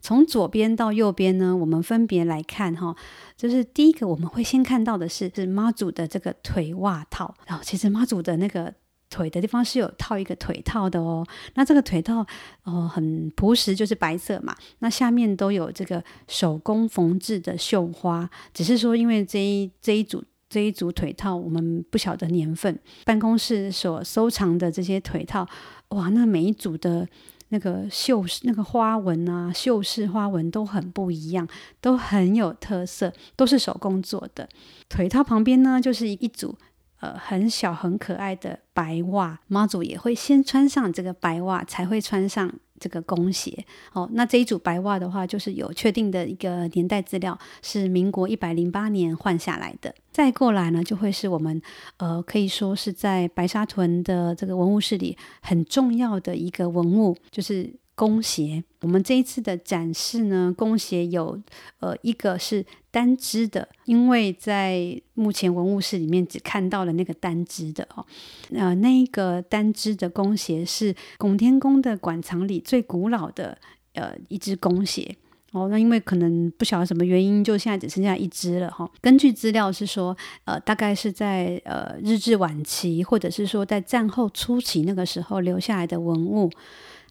[0.00, 2.94] 从左边到右边呢，我们分别来看哈，
[3.36, 8.72] 就是第一个我们会先看到的是是妈祖的这个腿袜套，然后其实妈祖的那个
[9.10, 11.26] 腿的地方是有套一个腿套的哦。
[11.54, 12.24] 那这个腿套
[12.64, 14.54] 哦很朴实，就是白色嘛。
[14.78, 25.48] 那下面都有这个手工缝制的绣花，只是说因为这一这一组这一组腿套我们不晓得年份，办公室所收藏的这些腿套，
[25.88, 27.08] 哇，那每一组的。
[27.48, 31.46] 那个绣、那个花纹啊，绣饰花纹都很不一样，
[31.80, 34.48] 都很有特色，都是手工做的。
[34.88, 36.56] 腿套旁边呢，就是一组
[37.00, 42.52] 呃很小很可爱的白袜，妈祖也会先穿上这个白袜，才会穿上。
[42.78, 49.94] 这个工鞋，哦，那这一组白袜的话，就是有确定的一个年代资料，是民国一百零八年换下来的。
[50.10, 51.60] 再过来呢，就会是我们
[51.98, 57.74] 呃，可以说是在白沙屯的这个文物室里很重要的一个文物，就是。
[57.96, 61.40] 弓鞋，我们这一次的展示呢，弓鞋有
[61.80, 68.04] 呃一个是单只的，因为在目前文物室里面只看到了那个单只的哦，
[68.52, 73.56] 呃，那一个单只的弓鞋是拱天宫的馆藏里最古老的
[73.94, 75.16] 呃一只弓鞋
[75.52, 78.90] 哦，那因为可能不晓得什么原因，就现在只剩下一只了哈、哦。
[79.00, 86.50] 根据资料是说，呃，大概是在呃日治晚期，或者是说在战后初期那个时候留下来的文物。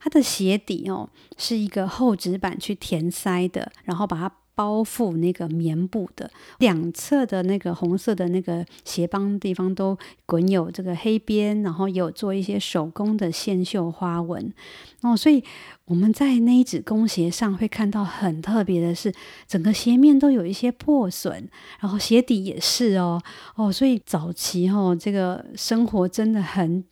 [0.06, 6.30] 它的鞋底哦，是一个厚纸板去填塞的，然后把它包覆那个棉布的。
[6.60, 9.98] 两侧的那个红色的那个鞋帮地方都
[10.28, 14.54] 滚有这个黑边，然后有做一些手工的线绣花纹
[15.02, 15.18] 哦。
[15.18, 15.44] 所以
[15.86, 19.14] 我们在那一只弓鞋上会看到很特别的是，
[19.48, 21.48] 整个鞋面都有一些破损，
[21.80, 23.22] 然后鞋底也是哦
[23.56, 23.72] 哦。
[23.72, 26.84] 所以早期哦，这个生活真的很。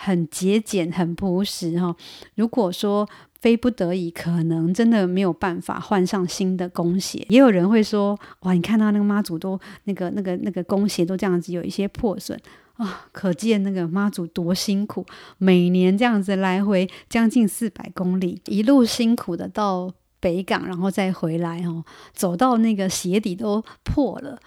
[0.00, 1.92] 很节俭，很朴实哈。
[2.36, 3.04] 如果说
[3.40, 7.26] 非不得已，可能真的没有办法换上新的弓鞋。
[7.28, 12.40] 也有人会说，哇，你看到那个妈祖都那个那个那个弓鞋都这样子有一些破损
[12.78, 15.04] 啊，可见那个妈祖多辛苦，
[15.36, 24.38] 每年这样子来回将近四百公里，一路辛苦的到北港，然后再回来哦，走到那个鞋底都破了。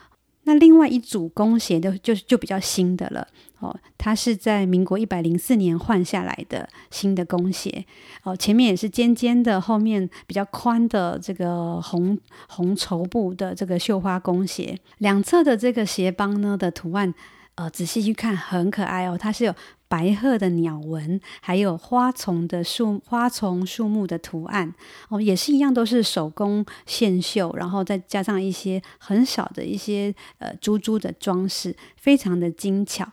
[0.44, 3.28] 那另外一组弓鞋的就就比较新的了
[3.60, 7.86] 哦，它是在民国一百零四年换下来的新的弓鞋
[8.24, 12.18] 哦，前面也是尖尖的，后面比较宽的这个红
[12.48, 17.14] 红绸布的这个绣花弓鞋，两侧的这个鞋帮呢的图案，
[17.62, 19.54] 呃，仔细去看很可爱哦，它是有。
[19.88, 24.74] 白鹤的鸟纹，还有花丛的树花丛树木的图案
[25.10, 33.06] 哦，也是一样，都是手工线绣，然后再加上一些很小的一些呃珠珠的装饰，非常的精巧。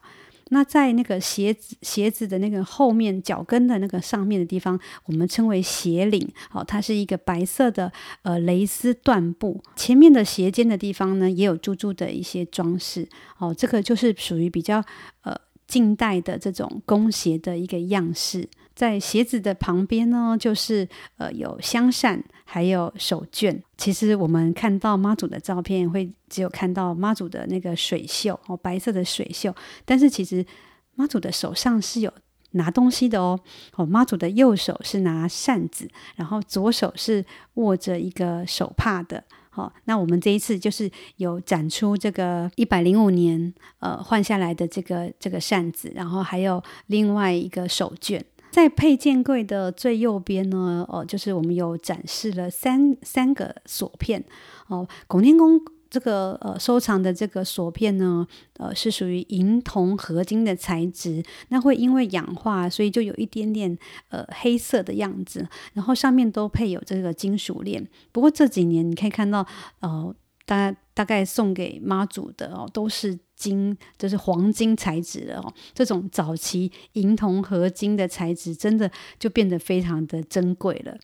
[0.48, 7.92] 那在那个鞋子鞋子的那个后面脚跟的那个上面的地方，我们称为鞋领哦，它是一个白色的
[8.22, 9.62] 呃蕾丝缎布。
[9.76, 14.84] 前面的鞋尖的地方呢，也有珠珠的一些装饰哦，这个就是属于比较
[15.22, 15.36] 呃。
[15.68, 23.60] 近代的这种弓鞋的一个样式，在鞋子的旁边呢，就是呃有香扇，还有手绢。
[23.76, 29.52] 其实我们看到妈祖的照片，会只有看到妈祖的那个水袖哦，白色的水袖。
[29.84, 30.46] 但是其实
[30.94, 32.12] 妈祖的手上是有
[32.52, 33.40] 拿东西的哦，
[33.74, 37.24] 哦，妈祖的右手是拿扇子，然后左手是
[37.54, 39.24] 握着一个手帕的。
[39.50, 48.22] 好，那我们这一次就是有展出这个一百零五年呃换下来的这个这个扇子，然后还有另外一个手绢，
[48.58, 54.24] 在配件柜的最右边呢，哦，就是我们有展示了三三个锁片
[54.66, 55.60] 哦，拱天宫。
[55.90, 58.26] 这个呃收藏的这个锁片呢，
[58.58, 63.78] 呃是属于银铜合金的材质，那会因为氧化，所以就有一点点
[64.10, 67.88] 呃黑色的样子，然后上面都配有这个金属链。
[68.12, 69.46] 不过这几年你可以看到，
[69.80, 70.14] 呃，
[70.48, 75.52] 大大概送给妈祖的哦，都是金，就是黄金材质的哦。
[75.74, 80.96] 这种早期银铜合金的材质，真的就变得非常的珍贵了。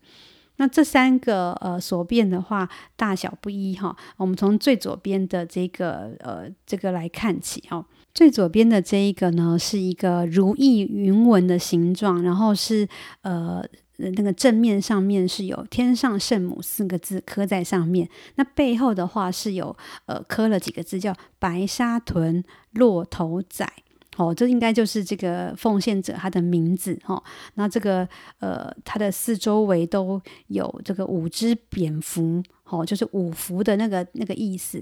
[0.57, 2.67] 那这三个呃锁片的话，
[2.97, 3.95] 大小不一哈。
[4.17, 7.85] 我们从最左边的这个呃这个来看起哈。
[8.15, 12.89] 最左边的这一个呢，是一个如意云纹的形状，然后是
[13.23, 13.63] 呃
[13.97, 18.09] 那个正面上面是有“天上圣母”四个字刻在上面。
[18.35, 19.77] 那背后的话是有
[20.07, 22.43] 呃刻了几个字，叫“白沙屯
[22.73, 23.71] 骆头仔”。
[24.17, 27.23] 哦，这应该就是这个奉献者他的名字哈、哦。
[27.55, 34.81] 那这个呃，它的四周围都有这个五只蝙蝠，哦，就是五福的那个那个意思。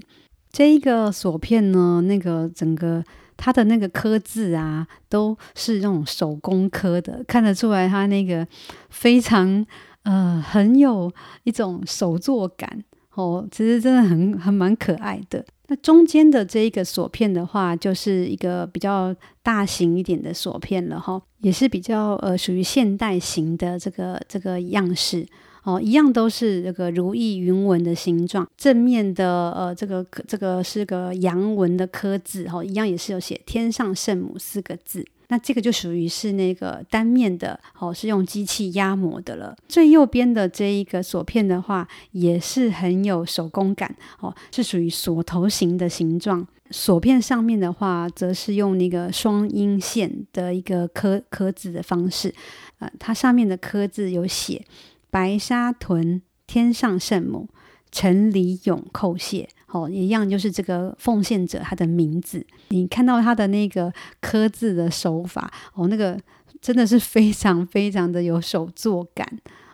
[0.53, 3.03] 这一个锁片呢，那个整个
[3.35, 8.47] 它的那个刻字啊，都是那种手工刻的，看得出来它那个
[8.89, 9.65] 非常
[10.03, 11.11] 呃，很有
[11.43, 12.83] 一种手作感
[13.15, 15.43] 哦，其实真的很很蛮可爱的。
[15.67, 25.25] 那中间的这一个锁片的话，就是一个比较大型一点的锁片了哈，也是比较呃属于现代型的这个这个样式
[25.63, 35.05] 哦，一样都是这个如意云纹的形状，正面的呃这个这个是个阳文的刻字哈，一样也是有写天上圣母四个字。
[35.29, 39.55] 那这个就属于是那个单面的哦，是用机器压模的了。
[39.67, 46.45] 最右边的这一个锁片的话，也是很有手工感哦，是属于锁头形的形状。
[46.69, 52.33] 锁片上面的话，则是用那个双阴线的一个刻刻字的方式。
[52.79, 54.63] 呃，它上面的刻字有写
[55.13, 57.47] “白沙屯天上圣母，
[57.91, 59.47] 城里勇叩谢”。
[59.69, 66.19] 哦，一样就是这个奉献者他的名字，你看到他的那个刻字的手法，哦，那个
[66.59, 69.27] 真的是非常非常的有手作感，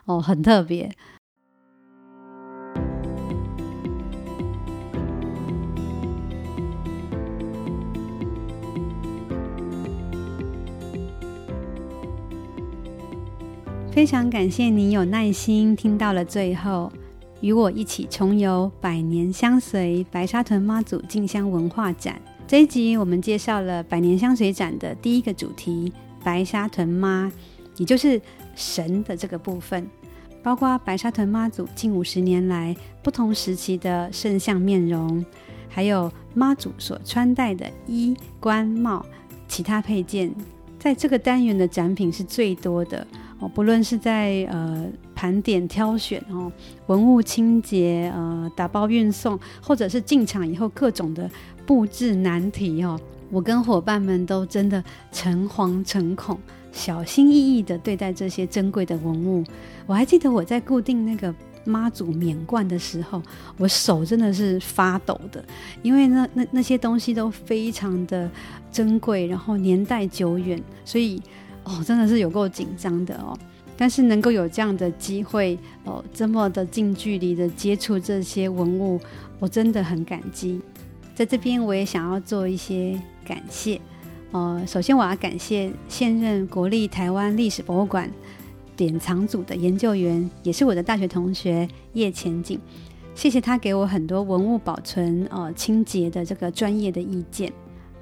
[0.04, 0.90] 哦，很特别。
[13.92, 16.90] 非常感谢你有耐心听到了最后。
[17.40, 22.20] 与我一起重游百年相随白沙屯妈祖进香文化展。
[22.46, 27.32] 这一集我们介绍了百年相随展的第一个主题——白沙屯妈，
[27.78, 28.20] 也就是
[28.54, 29.88] 神的这个部分，
[30.42, 35.24] 包括白沙屯妈祖近五十年来不同时期的圣像面容，
[35.68, 39.04] 还有妈祖所穿戴的衣冠帽、
[39.48, 40.32] 其他配件。
[40.78, 43.06] 在这个单元的展品是最多的
[43.40, 44.86] 哦，不论是在呃。
[45.12, 46.50] 盘点挑选哦，
[46.86, 51.30] 文物清洁呃，打包运送，或者是进场以后各种的
[51.66, 52.98] 布置难题哦，
[53.30, 54.82] 我跟伙伴们都真的
[55.12, 56.38] 诚惶诚恐，
[56.72, 59.44] 小心翼翼地对待这些珍贵的文物。
[59.86, 61.34] 我还记得我在固定那个
[61.66, 63.22] 妈祖冕冠的时候，
[63.58, 65.44] 我手真的是发抖的，
[65.82, 68.30] 因为那那那些东西都非常的
[68.72, 71.20] 珍贵，然后年代久远，所以
[71.70, 73.38] 哦，真的是有够紧张的哦。
[73.76, 79.00] 但是能够有这样的机会哦，这么的近距离的接触这些文物，
[79.38, 80.60] 我真的很感激。
[81.14, 83.80] 在这边，我也想要做一些感谢。
[84.32, 88.10] 呃，首先我要感谢现任国立台湾历史博物馆
[88.76, 92.60] 典藏组的研究员，也是我的大学同学叶前景。
[93.14, 97.52] 谢谢他给我很多文物保存、呃清洁的这个专业的意见。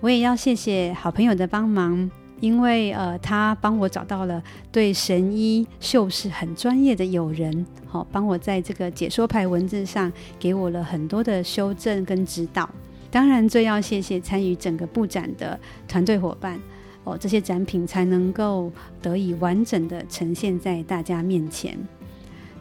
[0.00, 2.10] 我也要谢谢好朋友的帮忙。
[2.40, 12.68] 因为呃，他帮我找到了对神医秀士很专业的友人，好、帮我在这个解说牌文字上给我了很多的修正跟指导。
[13.10, 15.58] 当然，最要谢谢参与整个布展的
[15.88, 16.60] 团队伙伴，
[17.04, 18.70] 哦，这些展品才能够
[19.00, 21.76] 得以完整的呈现在大家面前。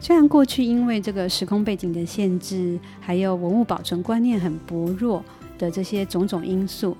[0.00, 5.22] 虽然过去因为这个时空背景的限制，还有文物保存观念很薄弱
[5.58, 6.96] 的这些种种因素。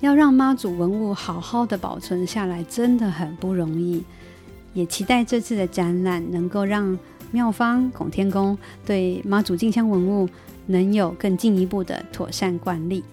[0.00, 4.02] 要让妈祖文物好好的保存下来，真的很不容易。
[4.72, 6.98] 也期待这次的展览能够让
[7.32, 10.28] 庙方孔天宫对妈祖进香文物
[10.66, 13.04] 能有更进一步的妥善管理。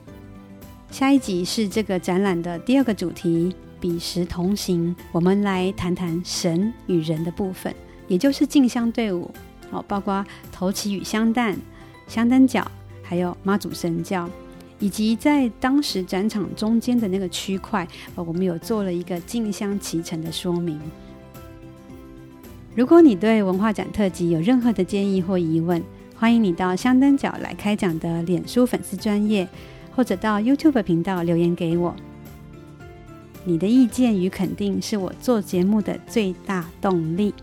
[0.89, 4.95] 下一集是这个展览的第二个主题——彼时同行。
[5.11, 7.73] 我们来谈谈神与人的部分，
[8.07, 9.29] 也就是进香队伍，
[9.71, 11.57] 哦，包括头旗与香担、
[12.07, 12.65] 香灯脚，
[13.03, 14.29] 还有妈祖神轿。
[14.80, 20.80] 以及在当时展场中间的那个区块，呃，我们有做了一个进香期程的说明。
[22.75, 25.82] 如果你对文化展特辑有任何的建议或疑问，
[26.15, 29.47] 欢迎你到香灯角来开讲的脸书粉丝专页，
[29.95, 31.95] 或者到 YouTube 频道留言给我。
[33.43, 37.34] 你的意见与肯定是我做节目的最大动力。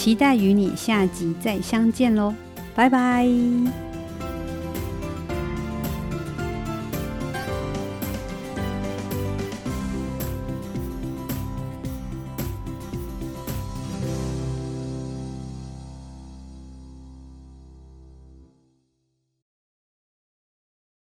[0.00, 2.34] 期待与你下集再相见喽，
[2.74, 3.28] 拜拜。